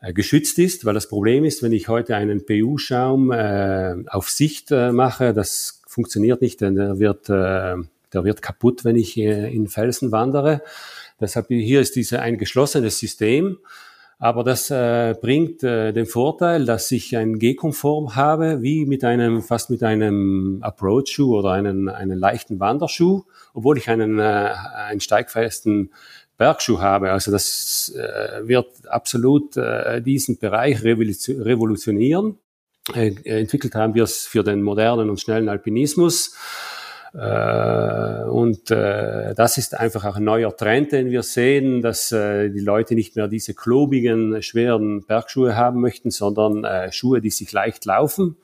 äh, 0.00 0.12
geschützt 0.12 0.58
ist, 0.58 0.84
weil 0.84 0.94
das 0.94 1.08
Problem 1.08 1.44
ist, 1.44 1.62
wenn 1.62 1.70
ich 1.70 1.86
heute 1.86 2.16
einen 2.16 2.44
PU-Schaum 2.44 3.30
äh, 3.30 3.94
auf 4.08 4.28
Sicht 4.28 4.72
äh, 4.72 4.90
mache, 4.90 5.32
das 5.32 5.82
funktioniert 5.86 6.40
nicht, 6.40 6.62
denn 6.62 6.74
der 6.74 6.98
wird 6.98 7.28
äh, 7.28 7.76
der 8.12 8.24
wird 8.24 8.42
kaputt, 8.42 8.84
wenn 8.84 8.96
ich 8.96 9.16
in 9.16 9.68
Felsen 9.68 10.12
wandere. 10.12 10.62
Deshalb 11.20 11.46
hier 11.48 11.80
ist 11.80 11.96
diese 11.96 12.20
ein 12.20 12.36
geschlossenes 12.36 12.98
System. 12.98 13.58
Aber 14.22 14.44
das 14.44 14.70
äh, 14.70 15.16
bringt 15.20 15.64
äh, 15.64 15.90
den 15.92 16.06
Vorteil, 16.06 16.64
dass 16.64 16.92
ich 16.92 17.16
ein 17.16 17.40
G-konform 17.40 18.14
habe, 18.14 18.62
wie 18.62 18.86
mit 18.86 19.02
einem, 19.02 19.42
fast 19.42 19.68
mit 19.68 19.82
einem 19.82 20.60
Approach-Schuh 20.62 21.38
oder 21.38 21.50
einen, 21.50 21.88
einen 21.88 22.20
leichten 22.20 22.60
Wanderschuh, 22.60 23.24
obwohl 23.52 23.78
ich 23.78 23.90
einen, 23.90 24.20
äh, 24.20 24.52
einen 24.86 25.00
steigfesten 25.00 25.90
Bergschuh 26.38 26.80
habe. 26.80 27.10
Also 27.10 27.32
das 27.32 27.92
äh, 27.96 28.46
wird 28.46 28.86
absolut 28.86 29.56
äh, 29.56 30.00
diesen 30.00 30.38
Bereich 30.38 30.84
revolutionieren. 30.84 32.38
Äh, 32.94 33.14
entwickelt 33.24 33.74
haben 33.74 33.94
wir 33.94 34.04
es 34.04 34.24
für 34.24 34.44
den 34.44 34.62
modernen 34.62 35.10
und 35.10 35.20
schnellen 35.20 35.48
Alpinismus. 35.48 36.36
Äh, 37.14 38.24
und 38.24 38.70
äh, 38.70 39.34
das 39.34 39.58
ist 39.58 39.78
einfach 39.78 40.04
auch 40.04 40.16
ein 40.16 40.24
neuer 40.24 40.56
Trend, 40.56 40.92
den 40.92 41.10
wir 41.10 41.22
sehen, 41.22 41.82
dass 41.82 42.10
äh, 42.10 42.48
die 42.48 42.60
Leute 42.60 42.94
nicht 42.94 43.16
mehr 43.16 43.28
diese 43.28 43.54
klobigen, 43.54 44.42
schweren 44.42 45.04
Bergschuhe 45.04 45.56
haben 45.56 45.80
möchten, 45.80 46.10
sondern 46.10 46.90
Schuhe, 46.90 47.20
die 47.20 47.30
sich 47.30 47.52
leicht 47.52 47.84
laufen 47.84 48.36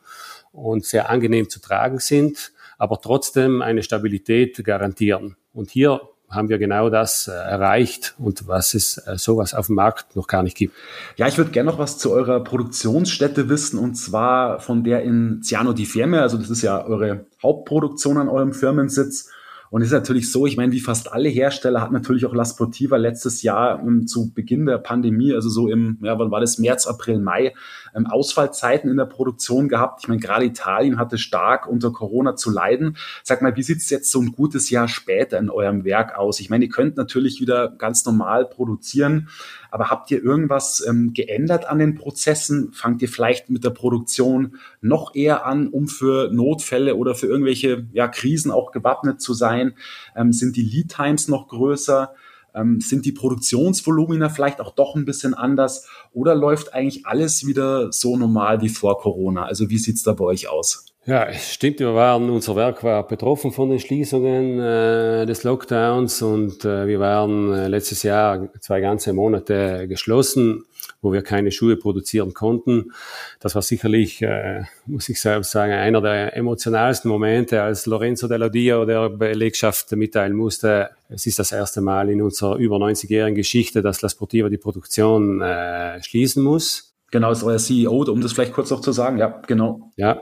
und 0.53 0.85
sehr 0.85 1.09
angenehm 1.11 1.49
zu 1.49 1.61
tragen 1.61 1.99
sind, 1.99 2.53
aber 2.77 3.01
trotzdem 3.01 3.63
eine 3.63 3.83
Stabilität 3.83 4.63
garantieren. 4.65 5.37
Und 5.53 5.71
hier 5.71 6.01
haben 6.31 6.49
wir 6.49 6.59
genau 6.59 6.91
das 6.91 7.29
äh, 7.29 7.33
erreicht 7.33 8.14
und 8.19 8.47
was 8.47 8.75
es 8.75 8.99
äh, 8.99 9.17
sowas 9.17 9.55
auf 9.55 9.67
dem 9.67 9.77
Markt 9.77 10.14
noch 10.14 10.27
gar 10.27 10.43
nicht 10.43 10.57
gibt. 10.57 10.75
Ja, 11.17 11.27
ich 11.27 11.38
würde 11.38 11.51
gerne 11.51 11.71
noch 11.71 11.79
was 11.79 11.99
zu 11.99 12.12
eurer 12.12 12.41
Produktionsstätte 12.45 13.49
wissen 13.49 13.79
und 13.79 13.95
zwar 13.95 14.61
von 14.61 14.85
der 14.85 15.03
in 15.03 15.43
Ciano 15.43 15.73
di 15.73 15.87
Fiemme, 15.87 16.21
also 16.21 16.37
das 16.37 16.51
ist 16.51 16.62
ja 16.62 16.85
eure 16.85 17.25
Hauptproduktion 17.43 18.19
an 18.19 18.29
eurem 18.29 18.53
Firmensitz. 18.53 19.31
Und 19.71 19.83
es 19.83 19.89
ist 19.89 19.93
natürlich 19.93 20.33
so, 20.33 20.47
ich 20.47 20.57
meine, 20.57 20.73
wie 20.73 20.81
fast 20.81 21.13
alle 21.13 21.29
Hersteller 21.29 21.81
hat 21.83 21.93
natürlich 21.93 22.25
auch 22.27 22.35
La 22.35 22.45
Sportiva 22.45 22.97
letztes 22.97 23.43
Jahr 23.43 23.83
um, 23.83 23.89
ähm, 23.89 24.07
zu 24.07 24.33
Beginn 24.33 24.67
der 24.67 24.79
Pandemie, 24.79 25.35
also 25.35 25.49
so 25.49 25.69
im, 25.69 25.99
ja, 26.03 26.19
wann 26.19 26.31
war 26.31 26.41
das, 26.41 26.59
März, 26.59 26.87
April, 26.87 27.21
Mai, 27.21 27.55
ähm, 27.95 28.07
Ausfallzeiten 28.07 28.91
in 28.91 28.97
der 28.97 29.05
Produktion 29.05 29.69
gehabt. 29.69 30.01
Ich 30.03 30.09
meine, 30.09 30.21
gerade 30.21 30.45
Italien 30.45 30.99
hatte 30.99 31.19
stark 31.19 31.69
unter 31.69 31.93
Corona 31.93 32.37
zu 32.37 32.51
leiden. 32.51 32.97
Sag 33.23 33.43
mal, 33.43 33.57
wie 33.57 33.63
sieht's 33.63 33.91
jetzt 33.91 34.11
so 34.11 34.21
ein 34.21 34.33
gutes 34.33 34.71
Jahr 34.71 34.89
später 34.89 35.39
in 35.39 35.51
eurem 35.51 35.85
Werk 35.85 36.17
aus? 36.17 36.41
Ich 36.41 36.51
meine, 36.51 36.65
ihr 36.65 36.71
könnt 36.71 36.97
natürlich 36.97 37.41
wieder 37.41 37.69
ganz 37.69 38.05
normal 38.05 38.47
produzieren, 38.47 39.29
aber 39.71 39.91
habt 39.91 40.11
ihr 40.11 40.23
irgendwas 40.23 40.85
ähm, 40.87 41.13
geändert 41.13 41.69
an 41.69 41.79
den 41.79 41.95
Prozessen? 41.95 42.73
Fangt 42.73 43.03
ihr 43.03 43.09
vielleicht 43.09 43.51
mit 43.51 43.65
der 43.65 43.71
Produktion 43.71 44.57
noch 44.81 45.15
eher 45.15 45.47
an, 45.47 45.69
um 45.69 45.89
für 45.89 46.31
Notfälle 46.33 46.97
oder 46.97 47.15
für 47.15 47.27
irgendwelche 47.27 47.87
ja, 47.93 48.09
Krisen 48.09 48.51
auch 48.51 48.73
gewappnet 48.73 49.21
zu 49.21 49.35
sein? 49.35 49.75
Ähm, 50.17 50.33
sind 50.33 50.57
die 50.57 50.63
Lead 50.63 50.95
Times 50.95 51.29
noch 51.29 51.49
größer? 51.49 52.15
Ähm, 52.55 52.81
sind 52.81 53.05
die 53.05 53.13
Produktionsvolumina 53.13 54.31
vielleicht 54.31 54.61
auch 54.61 54.75
doch 54.75 54.95
ein 54.97 55.05
bisschen 55.05 55.35
anders? 55.35 55.89
Oder 56.13 56.35
läuft 56.35 56.75
eigentlich 56.75 57.07
alles 57.07 57.47
wieder 57.47 57.93
so 57.93 58.17
normal 58.17 58.63
wie 58.63 58.69
vor 58.69 58.99
Corona? 58.99 59.45
Also 59.45 59.71
wie 59.71 59.79
sieht's 59.79 60.03
da 60.03 60.13
bei 60.13 60.25
euch 60.25 60.49
aus? 60.49 60.87
Ja, 61.07 61.33
stimmt. 61.33 61.81
Wir 61.81 61.95
waren, 61.95 62.29
unser 62.29 62.55
Werk 62.55 62.85
war 62.85 63.07
betroffen 63.07 63.51
von 63.51 63.71
den 63.71 63.79
Schließungen 63.79 64.61
äh, 64.61 65.25
des 65.25 65.43
Lockdowns 65.43 66.21
und 66.21 66.67
äh, 66.67 66.87
wir 66.87 67.01
waren 67.01 67.51
äh, 67.51 67.69
letztes 67.69 68.03
Jahr 68.03 68.51
zwei 68.61 68.83
ganze 68.83 69.15
Monate 69.15 69.89
geschlossen, 69.89 70.67
wo 71.01 71.11
wir 71.11 71.23
keine 71.23 71.51
Schuhe 71.51 71.77
produzieren 71.77 72.35
konnten. 72.35 72.93
Das 73.41 73.55
war 73.55 73.63
sicherlich, 73.63 74.21
äh, 74.21 74.65
muss 74.85 75.09
ich 75.09 75.19
selbst 75.19 75.51
sagen, 75.51 75.73
einer 75.73 76.03
der 76.03 76.37
emotionalsten 76.37 77.11
Momente, 77.11 77.63
als 77.63 77.87
Lorenzo 77.87 78.29
Della 78.29 78.51
Dia 78.51 78.85
der 78.85 79.09
Belegschaft 79.09 79.91
mitteilen 79.93 80.35
musste, 80.35 80.91
es 81.09 81.25
ist 81.25 81.39
das 81.39 81.53
erste 81.53 81.81
Mal 81.81 82.11
in 82.11 82.21
unserer 82.21 82.57
über 82.57 82.77
90-jährigen 82.77 83.35
Geschichte, 83.35 83.81
dass 83.81 84.03
La 84.03 84.11
Sportiva 84.11 84.51
die 84.51 84.59
Produktion 84.59 85.41
äh, 85.41 86.03
schließen 86.03 86.43
muss. 86.43 86.93
Genau, 87.11 87.31
ist 87.31 87.43
euer 87.45 87.57
CEO, 87.57 88.03
um 88.11 88.21
das 88.21 88.35
vielleicht 88.35 88.53
kurz 88.53 88.71
noch 88.71 88.83
zu 88.83 88.93
sagen. 88.93 89.17
Ja, 89.17 89.41
genau. 89.47 89.91
Ja, 89.97 90.21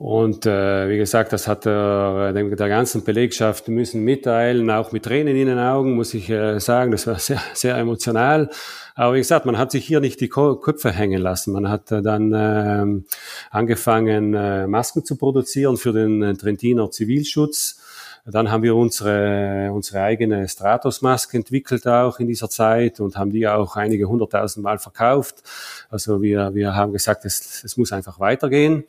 und 0.00 0.46
äh, 0.46 0.88
wie 0.88 0.96
gesagt, 0.96 1.30
das 1.34 1.46
hat 1.46 1.66
er 1.66 2.32
der, 2.32 2.44
der 2.44 2.68
ganzen 2.70 3.04
Belegschaft 3.04 3.68
müssen 3.68 4.02
mitteilen, 4.02 4.70
auch 4.70 4.92
mit 4.92 5.02
Tränen 5.02 5.36
in 5.36 5.46
den 5.46 5.58
Augen, 5.58 5.94
muss 5.94 6.14
ich 6.14 6.30
äh, 6.30 6.58
sagen. 6.58 6.90
Das 6.90 7.06
war 7.06 7.18
sehr, 7.18 7.38
sehr 7.52 7.76
emotional. 7.76 8.48
Aber 8.94 9.12
wie 9.12 9.18
gesagt, 9.18 9.44
man 9.44 9.58
hat 9.58 9.70
sich 9.70 9.84
hier 9.84 10.00
nicht 10.00 10.18
die 10.22 10.30
Köpfe 10.30 10.90
hängen 10.90 11.20
lassen. 11.20 11.52
Man 11.52 11.68
hat 11.68 11.92
äh, 11.92 12.00
dann 12.00 12.32
äh, 12.32 13.02
angefangen, 13.50 14.32
äh, 14.32 14.66
Masken 14.66 15.04
zu 15.04 15.16
produzieren 15.16 15.76
für 15.76 15.92
den 15.92 16.22
äh, 16.22 16.34
Trentiner 16.34 16.90
Zivilschutz. 16.90 17.82
Dann 18.24 18.50
haben 18.50 18.62
wir 18.62 18.76
unsere, 18.76 19.70
unsere 19.70 20.00
eigene 20.00 20.48
Stratos-Maske 20.48 21.36
entwickelt 21.36 21.86
auch 21.86 22.18
in 22.20 22.26
dieser 22.26 22.48
Zeit 22.48 23.00
und 23.00 23.18
haben 23.18 23.32
die 23.32 23.46
auch 23.46 23.76
einige 23.76 24.08
hunderttausend 24.08 24.64
Mal 24.64 24.78
verkauft. 24.78 25.42
Also 25.90 26.22
wir, 26.22 26.54
wir 26.54 26.74
haben 26.74 26.94
gesagt, 26.94 27.26
es, 27.26 27.62
es 27.64 27.76
muss 27.76 27.92
einfach 27.92 28.18
weitergehen. 28.18 28.84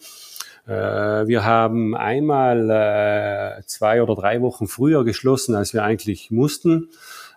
Äh, 0.67 1.27
wir 1.27 1.43
haben 1.43 1.95
einmal 1.95 2.69
äh, 2.69 3.61
zwei 3.65 4.01
oder 4.03 4.15
drei 4.15 4.41
Wochen 4.41 4.67
früher 4.67 5.03
geschlossen, 5.03 5.55
als 5.55 5.73
wir 5.73 5.83
eigentlich 5.83 6.31
mussten, 6.31 6.89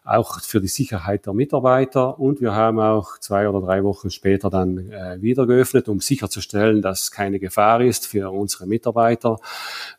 auch 0.05 0.41
für 0.43 0.61
die 0.61 0.69
Sicherheit 0.69 1.25
der 1.25 1.33
Mitarbeiter. 1.33 2.19
Und 2.19 2.41
wir 2.41 2.55
haben 2.55 2.79
auch 2.79 3.19
zwei 3.19 3.49
oder 3.49 3.61
drei 3.61 3.83
Wochen 3.85 4.11
später 4.11 4.51
dann 4.51 4.91
äh, 4.91 5.23
wieder 5.23 5.47
geöffnet, 5.47 5.89
um 5.89 6.01
sicherzustellen, 6.01 6.83
dass 6.83 7.11
keine 7.11 7.39
Gefahr 7.39 7.81
ist 7.81 8.07
für 8.07 8.31
unsere 8.31 8.67
Mitarbeiter. 8.67 9.39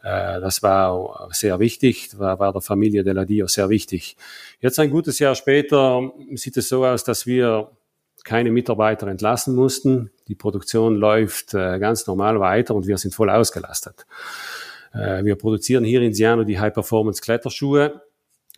Das 0.04 0.62
war 0.62 1.30
sehr 1.32 1.60
wichtig, 1.60 2.20
war 2.20 2.38
bei 2.38 2.52
der 2.52 2.62
Familie 2.62 3.04
Deladio 3.04 3.48
sehr 3.48 3.70
wichtig. 3.70 4.16
Jetzt 4.60 4.78
ein 4.80 4.92
gutes 4.92 5.18
Jahr 5.18 5.34
später 5.34 6.12
sieht 6.36 6.58
es 6.58 6.70
so 6.70 6.86
aus, 6.86 7.04
dass 7.04 7.26
wir 7.26 7.72
keine 8.26 8.52
Mitarbeiter 8.52 9.08
entlassen 9.08 9.56
mussten. 9.56 10.12
Die 10.28 10.36
Produktion 10.36 10.96
läuft 10.96 11.54
äh, 11.54 11.80
ganz 11.80 12.06
normal 12.08 12.40
weiter 12.42 12.76
und 12.76 12.88
wir 12.88 12.98
sind 12.98 13.14
voll 13.16 13.30
ausgelastet. 13.30 14.06
Äh, 14.94 15.24
wir 15.24 15.36
produzieren 15.36 15.86
hier 15.86 16.02
in 16.02 16.14
Siano 16.14 16.44
die 16.44 16.60
High-Performance 16.60 17.22
Kletterschuhe, 17.22 18.02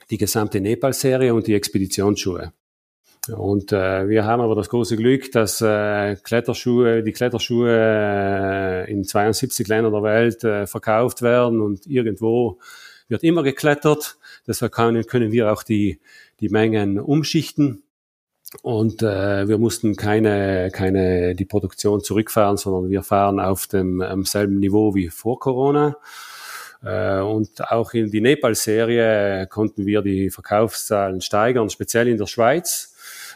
die 0.09 0.17
gesamte 0.17 0.61
Nepal-Serie 0.61 1.33
und 1.33 1.45
die 1.45 1.53
Expeditionsschuhe. 1.53 2.53
Und 3.35 3.73
äh, 3.73 4.07
wir 4.07 4.23
haben 4.23 4.41
aber 4.41 4.55
das 4.55 4.69
große 4.69 4.95
Glück, 4.95 5.33
dass 5.33 5.59
äh, 5.61 6.15
Kletterschuhe, 6.15 7.03
die 7.03 7.11
Kletterschuhe 7.11 7.69
äh, 7.69 8.91
in 8.91 9.03
72 9.03 9.67
Ländern 9.67 9.91
der 9.91 10.03
Welt 10.03 10.43
äh, 10.45 10.65
verkauft 10.65 11.21
werden 11.21 11.59
und 11.59 11.85
irgendwo 11.87 12.59
wird 13.09 13.23
immer 13.23 13.43
geklettert. 13.43 14.17
Deshalb 14.47 14.71
können, 14.71 15.05
können 15.05 15.33
wir 15.33 15.51
auch 15.51 15.63
die, 15.63 15.99
die 16.39 16.47
Mengen 16.47 16.99
umschichten. 16.99 17.83
Und 18.61 19.03
äh, 19.03 19.47
wir 19.47 19.57
mussten 19.57 19.95
keine, 19.95 20.71
keine 20.71 21.35
die 21.35 21.45
Produktion 21.45 22.01
zurückfahren, 22.01 22.57
sondern 22.57 22.89
wir 22.89 23.03
fahren 23.03 23.39
auf 23.39 23.67
dem 23.67 24.01
am 24.01 24.23
selben 24.23 24.59
Niveau 24.59 24.95
wie 24.95 25.09
vor 25.09 25.39
Corona. 25.39 25.97
Äh, 26.83 27.19
und 27.19 27.69
auch 27.69 27.93
in 27.93 28.09
die 28.09 28.21
Nepal-Serie 28.21 29.47
konnten 29.47 29.85
wir 29.85 30.01
die 30.01 30.29
Verkaufszahlen 30.29 31.19
steigern, 31.19 31.69
speziell 31.69 32.07
in 32.07 32.17
der 32.17 32.27
Schweiz. 32.27 32.93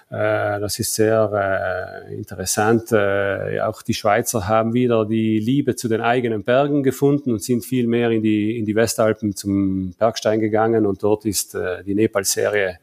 das 0.10 0.78
ist 0.78 0.94
sehr 0.94 2.04
interessant. 2.10 2.92
auch 2.92 3.82
die 3.82 3.94
Schweizer 3.94 4.46
haben 4.46 4.74
wieder 4.74 5.06
die 5.06 5.40
Liebe 5.40 5.78
zu 5.78 5.88
den 5.88 6.02
eigenen 6.02 6.44
Bergen 6.44 6.84
gefunden 6.84 7.32
und 7.32 7.42
sind 7.42 7.64
viel 7.64 7.88
mehr 7.88 8.12
in 8.12 8.22
die, 8.22 8.60
in 8.60 8.66
die 8.66 8.76
Westalpen 8.76 9.38
zum 9.38 9.94
Bergstein 9.98 10.42
gegangen 10.42 10.86
und 10.86 11.02
dort 11.02 11.24
ist 11.24 11.58
die 11.86 11.96
Nepal-Serie 11.96 12.80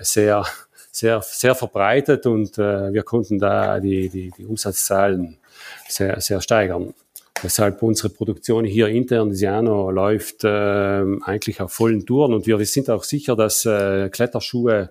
sehr 0.00 0.44
sehr, 0.96 1.20
sehr 1.22 1.54
verbreitet 1.54 2.24
und 2.24 2.56
äh, 2.56 2.90
wir 2.90 3.02
konnten 3.02 3.38
da 3.38 3.80
die, 3.80 4.08
die, 4.08 4.32
die 4.36 4.46
Umsatzzahlen 4.46 5.36
sehr, 5.88 6.20
sehr 6.22 6.40
steigern. 6.40 6.94
Deshalb 7.42 7.82
unsere 7.82 8.08
Produktion 8.08 8.64
hier 8.64 8.88
intern, 8.88 9.34
Siano, 9.34 9.90
läuft 9.90 10.44
äh, 10.44 11.04
eigentlich 11.22 11.60
auf 11.60 11.70
vollen 11.70 12.06
Touren 12.06 12.32
und 12.32 12.46
wir, 12.46 12.58
wir 12.58 12.64
sind 12.64 12.88
auch 12.88 13.04
sicher, 13.04 13.36
dass 13.36 13.66
äh, 13.66 14.08
Kletterschuhe, 14.08 14.88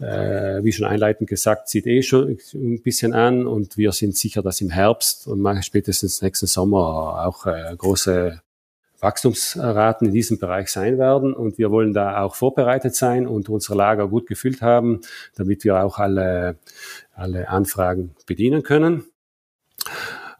äh, 0.00 0.64
wie 0.64 0.72
schon 0.72 0.86
einleitend 0.86 1.28
gesagt, 1.28 1.68
sieht 1.68 1.86
eh 1.86 2.00
schon 2.00 2.38
ein 2.54 2.80
bisschen 2.82 3.12
an 3.12 3.46
und 3.46 3.76
wir 3.76 3.92
sind 3.92 4.16
sicher, 4.16 4.40
dass 4.40 4.62
im 4.62 4.70
Herbst 4.70 5.26
und 5.26 5.46
spätestens 5.62 6.22
nächsten 6.22 6.46
Sommer 6.46 7.26
auch 7.26 7.44
äh, 7.44 7.74
große 7.76 8.40
Wachstumsraten 9.04 10.08
in 10.08 10.12
diesem 10.12 10.38
Bereich 10.38 10.68
sein 10.68 10.98
werden. 10.98 11.32
Und 11.32 11.58
wir 11.58 11.70
wollen 11.70 11.92
da 11.92 12.22
auch 12.22 12.34
vorbereitet 12.34 12.96
sein 12.96 13.28
und 13.28 13.48
unsere 13.48 13.76
Lager 13.76 14.08
gut 14.08 14.26
gefüllt 14.26 14.62
haben, 14.62 15.02
damit 15.36 15.62
wir 15.62 15.84
auch 15.84 15.98
alle, 15.98 16.56
alle 17.14 17.48
Anfragen 17.48 18.16
bedienen 18.26 18.64
können. 18.64 19.04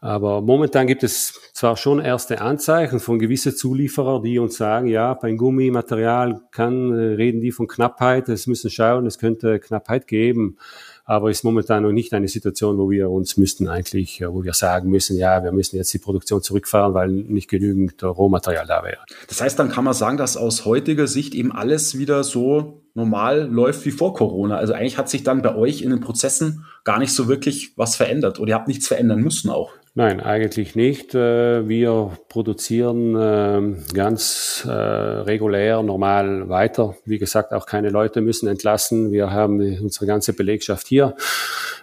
Aber 0.01 0.41
momentan 0.41 0.85
gibt 0.85 1.03
es 1.03 1.51
zwar 1.53 1.77
schon 1.77 1.99
erste 1.99 2.41
Anzeichen 2.41 2.99
von 2.99 3.17
gewissen 3.17 3.55
Zulieferern, 3.55 4.21
die 4.21 4.37
uns 4.37 4.57
sagen, 4.57 4.87
ja, 4.87 5.13
beim 5.13 5.37
Gummimaterial 5.37 6.41
kann, 6.51 6.93
äh, 6.93 7.15
reden 7.15 7.41
die 7.41 7.51
von 7.51 7.67
Knappheit, 7.67 8.29
es 8.29 8.45
müssen 8.45 8.69
schauen, 8.69 9.07
es 9.07 9.17
könnte 9.17 9.59
Knappheit 9.59 10.05
geben 10.05 10.57
aber 11.05 11.29
ist 11.29 11.43
momentan 11.43 11.83
noch 11.83 11.91
nicht 11.91 12.13
eine 12.13 12.27
Situation, 12.27 12.79
wo 12.79 12.89
wir 12.89 13.11
uns 13.11 13.37
müssten 13.37 13.67
eigentlich, 13.67 14.23
wo 14.27 14.43
wir 14.43 14.53
sagen 14.53 14.89
müssen, 14.89 15.17
ja, 15.17 15.43
wir 15.43 15.51
müssen 15.51 15.75
jetzt 15.75 15.93
die 15.93 15.99
Produktion 15.99 16.41
zurückfahren, 16.41 16.95
weil 16.95 17.09
nicht 17.09 17.47
genügend 17.47 18.03
Rohmaterial 18.03 18.65
da 18.65 18.83
wäre. 18.83 18.97
Das 19.27 19.39
heißt, 19.39 19.57
dann 19.59 19.69
kann 19.69 19.83
man 19.83 19.93
sagen, 19.93 20.17
dass 20.17 20.35
aus 20.35 20.65
heutiger 20.65 21.05
Sicht 21.05 21.35
eben 21.35 21.51
alles 21.51 21.97
wieder 21.97 22.23
so 22.23 22.81
normal 22.95 23.47
läuft 23.47 23.85
wie 23.85 23.91
vor 23.91 24.15
Corona. 24.15 24.57
Also 24.57 24.73
eigentlich 24.73 24.97
hat 24.97 25.09
sich 25.09 25.23
dann 25.23 25.43
bei 25.43 25.55
euch 25.55 25.83
in 25.83 25.91
den 25.91 25.99
Prozessen 25.99 26.65
gar 26.83 26.97
nicht 26.97 27.13
so 27.13 27.27
wirklich 27.27 27.73
was 27.75 27.95
verändert 27.95 28.39
oder 28.39 28.49
ihr 28.49 28.55
habt 28.55 28.67
nichts 28.67 28.87
verändern 28.87 29.21
müssen 29.21 29.51
auch. 29.51 29.73
Nein, 29.97 30.19
eigentlich 30.19 30.75
nicht. 30.75 31.15
Äh, 31.15 31.69
wir 31.69 32.17
produzieren 32.27 33.15
ähm, 33.17 33.85
ganz 33.93 34.65
äh, 34.67 34.69
regulär, 34.69 35.83
normal 35.83 36.49
weiter. 36.49 36.97
Wie 37.05 37.17
gesagt, 37.17 37.53
auch 37.53 37.65
keine 37.65 37.91
Leute 37.91 38.19
müssen 38.19 38.49
entlassen. 38.49 39.13
Wir 39.13 39.31
haben 39.31 39.61
unsere 39.81 40.05
ganze 40.05 40.33
Belegschaft 40.33 40.87
hier 40.87 41.15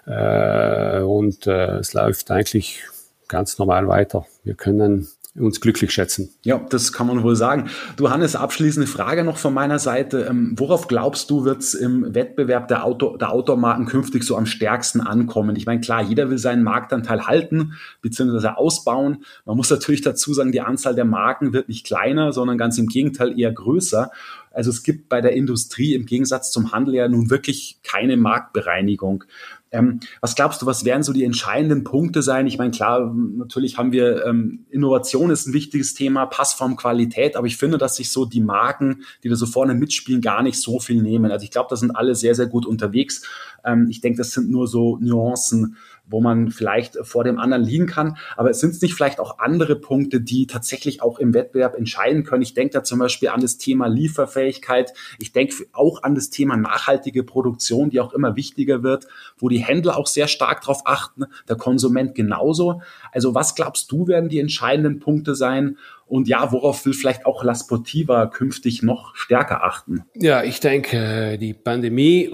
äh, 0.06 1.00
und 1.00 1.46
es 1.46 1.94
läuft 1.94 2.30
eigentlich 2.30 2.84
ganz 3.28 3.58
normal 3.58 3.88
weiter. 3.88 4.26
Wir 4.44 4.56
können 4.56 5.08
uns 5.38 5.62
glücklich 5.62 5.92
schätzen. 5.92 6.30
Ja, 6.42 6.58
das 6.68 6.92
kann 6.92 7.06
man 7.06 7.22
wohl 7.22 7.36
sagen. 7.36 7.70
Du 7.96 8.10
Hannes, 8.10 8.36
abschließende 8.36 8.86
Frage 8.86 9.24
noch 9.24 9.38
von 9.38 9.54
meiner 9.54 9.78
Seite. 9.78 10.26
Ähm, 10.28 10.54
worauf 10.58 10.88
glaubst 10.88 11.30
du, 11.30 11.44
wird 11.44 11.62
es 11.62 11.72
im 11.72 12.14
Wettbewerb 12.14 12.68
der, 12.68 12.84
Auto, 12.84 13.16
der 13.16 13.32
Automarken 13.32 13.86
künftig 13.86 14.24
so 14.24 14.36
am 14.36 14.44
stärksten 14.44 15.00
ankommen? 15.00 15.56
Ich 15.56 15.64
meine, 15.64 15.80
klar, 15.80 16.02
jeder 16.02 16.28
will 16.28 16.36
seinen 16.36 16.62
Marktanteil 16.62 17.26
halten 17.26 17.72
bzw. 18.02 18.48
ausbauen. 18.48 19.24
Man 19.46 19.56
muss 19.56 19.70
natürlich 19.70 20.02
dazu 20.02 20.34
sagen, 20.34 20.52
die 20.52 20.60
Anzahl 20.60 20.94
der 20.94 21.06
Marken 21.06 21.54
wird 21.54 21.68
nicht 21.68 21.86
kleiner, 21.86 22.32
sondern 22.32 22.58
ganz 22.58 22.76
im 22.76 22.88
Gegenteil 22.88 23.38
eher 23.38 23.52
größer. 23.52 24.10
Also 24.50 24.68
es 24.68 24.82
gibt 24.82 25.08
bei 25.08 25.22
der 25.22 25.32
Industrie 25.32 25.94
im 25.94 26.04
Gegensatz 26.04 26.50
zum 26.50 26.72
Handel 26.72 26.94
ja 26.94 27.08
nun 27.08 27.30
wirklich 27.30 27.78
keine 27.82 28.18
Marktbereinigung. 28.18 29.24
Ähm, 29.72 30.00
was 30.20 30.34
glaubst 30.34 30.60
du, 30.60 30.66
was 30.66 30.84
werden 30.84 31.02
so 31.02 31.12
die 31.12 31.24
entscheidenden 31.24 31.82
Punkte 31.82 32.22
sein? 32.22 32.46
Ich 32.46 32.58
meine, 32.58 32.70
klar, 32.70 33.12
natürlich 33.14 33.78
haben 33.78 33.90
wir 33.90 34.24
ähm, 34.26 34.66
Innovation 34.70 35.30
ist 35.30 35.46
ein 35.46 35.54
wichtiges 35.54 35.94
Thema, 35.94 36.26
Passform, 36.26 36.76
Qualität, 36.76 37.36
aber 37.36 37.46
ich 37.46 37.56
finde, 37.56 37.78
dass 37.78 37.96
sich 37.96 38.10
so 38.10 38.26
die 38.26 38.42
Marken, 38.42 39.02
die 39.24 39.30
da 39.30 39.34
so 39.34 39.46
vorne 39.46 39.74
mitspielen, 39.74 40.20
gar 40.20 40.42
nicht 40.42 40.60
so 40.60 40.78
viel 40.78 41.02
nehmen. 41.02 41.32
Also 41.32 41.44
ich 41.44 41.50
glaube, 41.50 41.68
da 41.70 41.76
sind 41.76 41.96
alle 41.96 42.14
sehr, 42.14 42.34
sehr 42.34 42.46
gut 42.46 42.66
unterwegs. 42.66 43.22
Ähm, 43.64 43.88
ich 43.88 44.00
denke, 44.00 44.18
das 44.18 44.32
sind 44.32 44.50
nur 44.50 44.68
so 44.68 44.98
Nuancen 45.00 45.76
wo 46.06 46.20
man 46.20 46.50
vielleicht 46.50 46.98
vor 47.02 47.24
dem 47.24 47.38
anderen 47.38 47.64
liegen 47.64 47.86
kann. 47.86 48.16
Aber 48.36 48.52
sind 48.54 48.70
es 48.70 48.82
nicht 48.82 48.94
vielleicht 48.94 49.20
auch 49.20 49.38
andere 49.38 49.76
Punkte, 49.76 50.20
die 50.20 50.46
tatsächlich 50.46 51.02
auch 51.02 51.18
im 51.18 51.34
Wettbewerb 51.34 51.76
entscheiden 51.76 52.24
können? 52.24 52.42
Ich 52.42 52.54
denke 52.54 52.74
da 52.74 52.84
zum 52.84 52.98
Beispiel 52.98 53.28
an 53.28 53.40
das 53.40 53.58
Thema 53.58 53.86
Lieferfähigkeit. 53.86 54.92
Ich 55.18 55.32
denke 55.32 55.54
auch 55.72 56.02
an 56.02 56.14
das 56.14 56.30
Thema 56.30 56.56
nachhaltige 56.56 57.24
Produktion, 57.24 57.90
die 57.90 58.00
auch 58.00 58.12
immer 58.12 58.36
wichtiger 58.36 58.82
wird, 58.82 59.06
wo 59.38 59.48
die 59.48 59.58
Händler 59.58 59.96
auch 59.96 60.06
sehr 60.06 60.28
stark 60.28 60.60
darauf 60.62 60.82
achten, 60.84 61.24
der 61.48 61.56
Konsument 61.56 62.14
genauso. 62.14 62.82
Also 63.12 63.34
was 63.34 63.54
glaubst 63.54 63.90
du, 63.90 64.06
werden 64.06 64.28
die 64.28 64.40
entscheidenden 64.40 64.98
Punkte 64.98 65.34
sein? 65.34 65.78
Und 66.06 66.28
ja, 66.28 66.52
worauf 66.52 66.84
will 66.84 66.92
vielleicht 66.92 67.24
auch 67.24 67.42
La 67.42 67.54
Sportiva 67.54 68.26
künftig 68.26 68.82
noch 68.82 69.16
stärker 69.16 69.64
achten? 69.64 70.04
Ja, 70.14 70.42
ich 70.42 70.60
denke, 70.60 71.38
die 71.38 71.54
Pandemie 71.54 72.30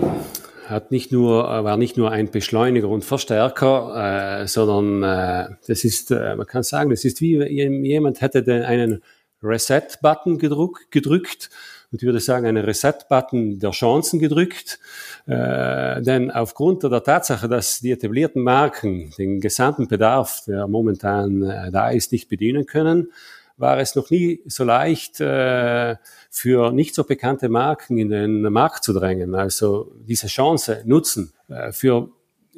hat 0.68 0.90
nicht 0.90 1.12
nur, 1.12 1.44
war 1.44 1.76
nicht 1.76 1.96
nur 1.96 2.10
ein 2.10 2.30
Beschleuniger 2.30 2.88
und 2.88 3.04
Verstärker, 3.04 4.42
äh, 4.42 4.46
sondern 4.46 5.02
äh, 5.02 5.54
das 5.66 5.84
ist, 5.84 6.10
äh, 6.10 6.36
man 6.36 6.46
kann 6.46 6.62
sagen, 6.62 6.90
das 6.90 7.04
ist 7.04 7.20
wie 7.20 7.42
jemand 7.46 8.20
hätte 8.20 8.42
den, 8.42 8.62
einen 8.62 9.02
Reset-Button 9.42 10.38
gedruckt, 10.38 10.90
gedrückt 10.90 11.50
und 11.90 12.02
ich 12.02 12.06
würde 12.06 12.20
sagen, 12.20 12.46
einen 12.46 12.64
Reset-Button 12.64 13.60
der 13.60 13.70
Chancen 13.70 14.18
gedrückt. 14.18 14.78
Äh, 15.26 16.02
denn 16.02 16.30
aufgrund 16.30 16.82
der 16.82 17.02
Tatsache, 17.02 17.48
dass 17.48 17.80
die 17.80 17.92
etablierten 17.92 18.42
Marken 18.42 19.10
den 19.16 19.40
gesamten 19.40 19.88
Bedarf, 19.88 20.42
der 20.46 20.68
momentan 20.68 21.42
äh, 21.42 21.70
da 21.70 21.90
ist, 21.90 22.12
nicht 22.12 22.28
bedienen 22.28 22.66
können, 22.66 23.10
war 23.58 23.78
es 23.78 23.94
noch 23.94 24.10
nie 24.10 24.40
so 24.46 24.64
leicht, 24.64 25.20
äh, 25.20 25.96
für 26.30 26.72
nicht 26.72 26.94
so 26.94 27.04
bekannte 27.04 27.48
Marken 27.48 27.98
in 27.98 28.08
den 28.08 28.42
Markt 28.42 28.84
zu 28.84 28.92
drängen. 28.92 29.34
Also 29.34 29.92
diese 30.06 30.28
Chance 30.28 30.82
nutzen. 30.86 31.32
Äh, 31.48 31.72
für 31.72 32.10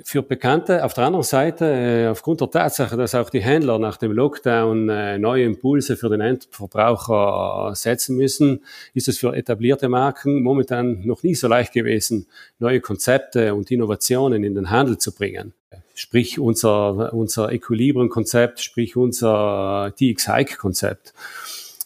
für 0.05 0.23
Bekannte. 0.23 0.85
Auf 0.85 0.95
der 0.95 1.05
anderen 1.05 1.25
Seite, 1.25 1.65
äh, 1.65 2.09
aufgrund 2.09 2.41
der 2.41 2.51
Tatsache, 2.51 2.97
dass 2.97 3.15
auch 3.15 3.31
die 3.31 3.41
Händler 3.41 3.79
nach 3.79 3.97
dem 3.97 4.13
Lockdown 4.13 4.89
äh, 4.89 5.19
neue 5.19 5.45
Impulse 5.45 5.97
für 5.97 6.09
den 6.09 6.21
Endverbraucher 6.21 7.75
setzen 7.75 8.17
müssen, 8.17 8.65
ist 8.95 9.09
es 9.09 9.19
für 9.19 9.35
etablierte 9.35 9.89
Marken 9.89 10.43
momentan 10.43 11.07
noch 11.07 11.23
nie 11.23 11.35
so 11.35 11.49
leicht 11.49 11.73
gewesen, 11.73 12.27
neue 12.59 12.81
Konzepte 12.81 13.55
und 13.55 13.71
Innovationen 13.71 14.45
in 14.45 14.55
den 14.55 14.71
Handel 14.71 14.99
zu 14.99 15.15
bringen. 15.15 15.53
Sprich 15.95 16.39
unser, 16.39 17.13
unser 17.13 17.53
Equilibrium-Konzept, 17.53 18.61
sprich 18.61 18.97
unser 18.97 19.93
TX-Hike-Konzept. 19.99 21.13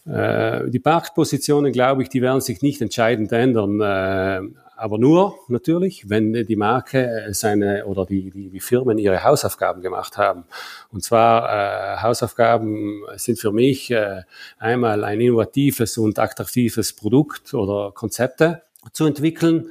Äh, 0.07 0.70
die 0.70 0.81
Marktpositionen, 0.85 1.72
glaube 1.72 2.03
ich, 2.03 2.09
die 2.11 2.22
werden 2.22 2.40
sich 2.40 2.62
nicht 2.62 2.81
entscheidend 2.83 3.33
ändern, 3.33 3.81
äh, 3.81 4.40
aber 4.76 4.98
nur 4.98 5.38
natürlich, 5.48 6.08
wenn 6.08 6.32
die 6.32 6.56
Marke 6.56 7.28
seine 7.30 7.87
oder 7.87 8.06
die, 8.06 8.30
die, 8.30 8.50
die 8.50 8.60
Firmen 8.60 8.98
ihre 8.98 9.22
Hausaufgaben 9.24 9.82
gemacht 9.82 10.16
haben. 10.16 10.44
Und 10.90 11.02
zwar 11.02 11.48
äh, 11.48 12.02
Hausaufgaben 12.02 13.02
sind 13.16 13.38
für 13.38 13.52
mich 13.52 13.90
äh, 13.90 14.22
einmal 14.58 15.04
ein 15.04 15.20
innovatives 15.20 15.98
und 15.98 16.18
attraktives 16.18 16.92
Produkt 16.92 17.54
oder 17.54 17.92
Konzepte 17.92 18.62
zu 18.92 19.06
entwickeln, 19.06 19.70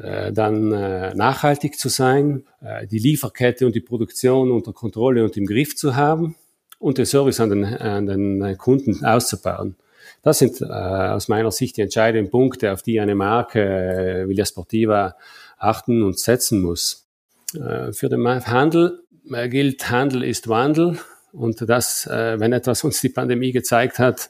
äh, 0.00 0.32
dann 0.32 0.72
äh, 0.72 1.14
nachhaltig 1.14 1.78
zu 1.78 1.88
sein, 1.88 2.44
äh, 2.60 2.86
die 2.86 2.98
Lieferkette 2.98 3.66
und 3.66 3.74
die 3.74 3.80
Produktion 3.80 4.52
unter 4.52 4.72
Kontrolle 4.72 5.24
und 5.24 5.36
im 5.36 5.46
Griff 5.46 5.76
zu 5.76 5.96
haben 5.96 6.36
und 6.78 6.98
den 6.98 7.06
Service 7.06 7.40
an 7.40 7.50
den, 7.50 7.64
an 7.64 8.06
den 8.06 8.58
Kunden 8.58 9.04
auszubauen. 9.04 9.76
Das 10.22 10.38
sind 10.38 10.60
äh, 10.60 10.64
aus 10.64 11.28
meiner 11.28 11.50
Sicht 11.50 11.76
die 11.76 11.82
entscheidenden 11.82 12.30
Punkte, 12.30 12.72
auf 12.72 12.82
die 12.82 13.00
eine 13.00 13.14
Marke 13.14 13.60
äh, 13.60 14.28
Villa 14.28 14.44
Sportiva 14.44 15.16
achten 15.58 16.02
und 16.02 16.18
setzen 16.18 16.60
muss. 16.60 17.08
Äh, 17.54 17.92
für 17.92 18.08
den 18.08 18.26
Handel 18.26 19.04
äh, 19.30 19.48
gilt, 19.48 19.90
Handel 19.90 20.22
ist 20.22 20.48
Wandel. 20.48 20.98
Und 21.34 21.68
das, 21.68 22.06
äh, 22.06 22.38
wenn 22.38 22.52
etwas 22.52 22.84
uns 22.84 23.00
die 23.00 23.08
Pandemie 23.08 23.50
gezeigt 23.50 23.98
hat, 23.98 24.28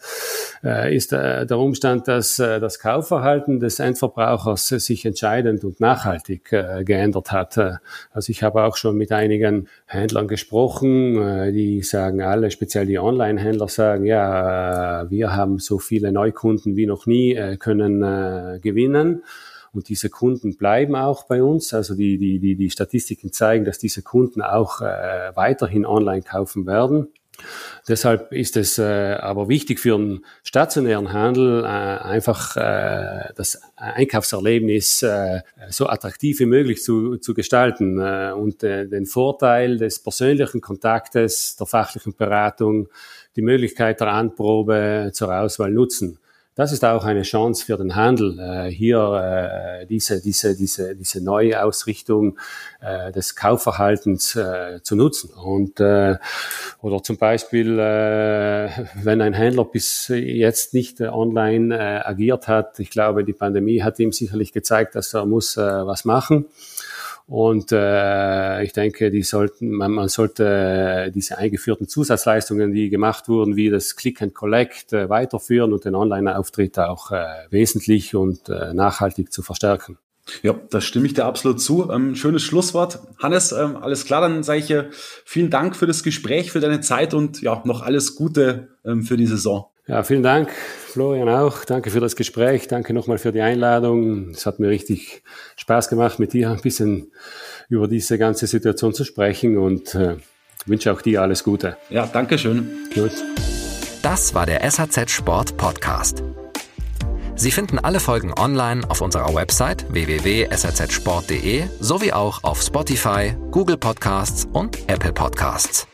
äh, 0.64 0.97
ist 0.97 1.12
äh, 1.12 1.45
der 1.45 1.59
Umstand, 1.59 2.09
dass 2.09 2.37
das 2.37 2.79
Kaufverhalten 2.79 3.61
des 3.61 3.79
Endverbrauchers 3.79 4.69
sich 4.69 5.05
entscheidend 5.05 5.64
und 5.64 5.81
nachhaltig 5.81 6.45
geändert 6.85 7.33
hat. 7.33 7.59
Also 8.11 8.31
ich 8.31 8.43
habe 8.43 8.62
auch 8.64 8.77
schon 8.77 8.97
mit 8.97 9.12
einigen 9.12 9.69
Händlern 9.87 10.29
gesprochen, 10.29 11.53
die 11.53 11.83
sagen 11.83 12.23
alle, 12.23 12.51
speziell 12.51 12.87
die 12.87 12.99
Online-Händler 12.99 13.69
sagen, 13.69 14.05
ja, 14.05 15.07
wir 15.11 15.37
haben 15.37 15.59
so 15.59 15.79
viele 15.79 16.12
Neukunden 16.12 16.77
wie 16.77 16.87
noch 16.87 17.07
nie, 17.07 17.57
können 17.59 18.61
gewinnen. 18.61 19.23
Und 19.75 19.89
diese 19.89 20.09
Kunden 20.09 20.57
bleiben 20.57 20.95
auch 20.95 21.25
bei 21.25 21.43
uns. 21.43 21.75
Also 21.75 21.95
die, 21.95 22.17
die, 22.17 22.39
die, 22.39 22.55
die 22.55 22.71
Statistiken 22.71 23.33
zeigen, 23.33 23.65
dass 23.65 23.79
diese 23.79 24.03
Kunden 24.03 24.41
auch 24.41 24.81
äh, 24.81 25.33
weiterhin 25.35 25.85
online 25.85 26.23
kaufen 26.23 26.67
werden. 26.67 27.09
Deshalb 27.89 28.33
ist 28.33 28.57
es 28.57 28.79
äh, 28.79 29.17
aber 29.21 29.49
wichtig 29.49 29.81
für 29.81 29.97
einen 29.97 30.25
stationären 30.43 31.13
Handel 31.13 31.65
äh, 31.65 31.67
einfach 31.67 32.57
äh, 32.57 33.33
das 33.35 33.61
Einkaufserlebnis 33.77 35.03
äh, 35.03 35.41
so 35.69 35.89
attraktiv 35.89 36.39
wie 36.41 36.47
möglich 36.47 36.83
zu, 36.83 37.17
zu 37.17 37.35
gestalten 37.35 37.99
äh, 37.99 38.33
und 38.35 38.63
äh, 38.63 38.87
den 38.87 39.05
Vorteil 39.05 39.77
des 39.77 39.99
persönlichen 39.99 40.61
Kontaktes, 40.61 41.57
der 41.57 41.67
fachlichen 41.67 42.15
Beratung, 42.15 42.89
die 43.37 43.43
Möglichkeit 43.43 44.01
der 44.01 44.13
Anprobe 44.13 45.11
zur 45.13 45.35
Auswahl 45.37 45.73
nutzen 45.73 46.19
das 46.55 46.71
ist 46.71 46.85
auch 46.85 47.05
eine 47.05 47.23
Chance 47.23 47.64
für 47.64 47.77
den 47.77 47.97
Handel, 47.97 48.38
äh, 48.38 48.71
hier 48.71 49.81
äh, 49.83 49.87
diese, 49.87 50.23
diese, 50.23 50.57
diese, 50.57 50.95
diese 50.95 51.23
neue 51.23 51.62
Ausrichtung 51.62 52.38
äh, 52.81 53.11
des 53.11 53.35
Kaufverhaltens 53.35 54.37
äh, 54.37 54.81
zu 54.83 54.95
nutzen. 54.95 55.31
Und 55.31 55.81
äh, 55.81 56.17
oder 56.81 57.03
zum 57.03 57.17
Beispiel, 57.17 57.79
äh, 57.79 58.71
wenn 59.03 59.21
ein 59.21 59.33
Händler 59.33 59.64
bis 59.64 60.09
jetzt 60.09 60.75
nicht 60.75 61.01
äh, 61.01 61.09
online 61.09 61.77
äh, 61.77 62.01
agiert 62.05 62.47
hat, 62.47 62.79
ich 62.79 62.90
glaube, 62.90 63.25
die 63.25 63.33
Pandemie 63.33 63.83
hat 63.83 63.99
ihm 63.99 64.12
sicherlich 64.12 64.53
gezeigt, 64.53 64.95
dass 64.95 65.12
er 65.12 65.27
muss 65.27 65.57
äh, 65.57 65.61
was 65.61 66.05
machen. 66.05 66.47
Und 67.27 67.73
äh, 67.73 68.63
ich 68.63 68.73
denke, 68.73 69.11
die 69.11 69.23
sollten, 69.23 69.71
man, 69.71 69.93
man 69.93 70.09
sollte 70.09 71.11
diese 71.15 71.39
eingeführten 71.39 71.89
Zusatzleistungen, 71.89 72.73
die 72.73 72.91
gemacht 72.91 73.29
wurden, 73.29 73.57
wie 73.57 73.71
das 73.71 73.97
Click 73.97 74.21
and 74.21 74.35
Collect, 74.35 74.93
äh, 74.93 75.09
weiterführen 75.09 75.73
und 75.73 75.87
den 75.87 75.95
Online-Auftritt 75.95 76.79
auch 76.79 77.13
äh, 77.13 77.25
wesentlich 77.49 78.15
und 78.15 78.51
äh, 78.51 78.75
nachhaltig 78.75 79.33
zu 79.33 79.43
verstärken. 79.43 79.97
Ja, 80.43 80.55
da 80.71 80.81
stimme 80.81 81.07
ich 81.07 81.15
dir 81.15 81.25
absolut 81.25 81.61
zu. 81.61 81.91
Ähm, 81.91 82.15
schönes 82.15 82.43
Schlusswort. 82.43 83.01
Hannes, 83.19 83.53
ähm, 83.53 83.77
alles 83.77 84.05
klar, 84.05 84.21
dann 84.21 84.43
sage 84.43 84.59
ich 84.59 84.71
äh, 84.71 84.85
vielen 85.25 85.51
Dank 85.51 85.77
für 85.77 85.87
das 85.87 86.03
Gespräch, 86.03 86.51
für 86.51 86.61
deine 86.61 86.81
Zeit 86.81 87.15
und 87.15 87.43
ja, 87.43 87.63
noch 87.65 87.83
alles 87.83 88.17
Gute 88.17 88.69
ähm, 88.85 89.03
für 89.03 89.17
die 89.17 89.27
Saison. 89.27 89.67
Ja, 89.87 90.03
vielen 90.03 90.23
Dank, 90.23 90.51
Florian 90.51 91.29
auch. 91.29 91.64
Danke 91.66 91.90
für 91.90 92.01
das 92.01 92.16
Gespräch. 92.16 92.68
Danke 92.68 92.94
nochmal 92.94 93.18
für 93.18 93.33
die 93.33 93.42
Einladung. 93.42 94.31
Es 94.31 94.47
hat 94.47 94.59
mir 94.59 94.68
richtig 94.68 95.23
Spaß 95.57 95.88
gemacht, 95.88 96.18
mit 96.18 96.33
dir 96.33 96.51
ein 96.51 96.61
bisschen 96.62 97.12
über 97.68 97.87
diese 97.87 98.16
ganze 98.16 98.47
Situation 98.47 98.94
zu 98.94 99.05
sprechen 99.05 99.59
und 99.59 99.94
äh, 99.94 100.16
wünsche 100.64 100.90
auch 100.90 101.03
dir 101.03 101.20
alles 101.20 101.44
Gute. 101.44 101.77
Ja, 101.90 102.07
danke 102.07 102.38
schön. 102.38 102.88
Gut. 102.94 103.12
Das 104.03 104.35
war 104.35 104.47
der 104.47 104.70
SAZ 104.70 105.11
Sport 105.11 105.57
Podcast. 105.59 106.23
Sie 107.37 107.51
finden 107.51 107.79
alle 107.79 108.01
Folgen 108.01 108.33
online 108.38 108.88
auf 108.88 109.01
unserer 109.01 109.35
Website 109.35 109.85
www.sazsport.de 109.92 111.64
sowie 111.81 112.12
auch 112.12 112.42
auf 112.44 112.62
Spotify, 112.62 113.35
Google 113.51 113.77
Podcasts 113.77 114.47
und 114.53 114.79
Apple 114.88 115.12
Podcasts. 115.12 115.87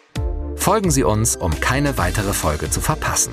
Folgen 0.54 0.90
Sie 0.90 1.02
uns, 1.02 1.36
um 1.36 1.58
keine 1.58 1.96
weitere 1.98 2.34
Folge 2.34 2.70
zu 2.70 2.80
verpassen. 2.80 3.32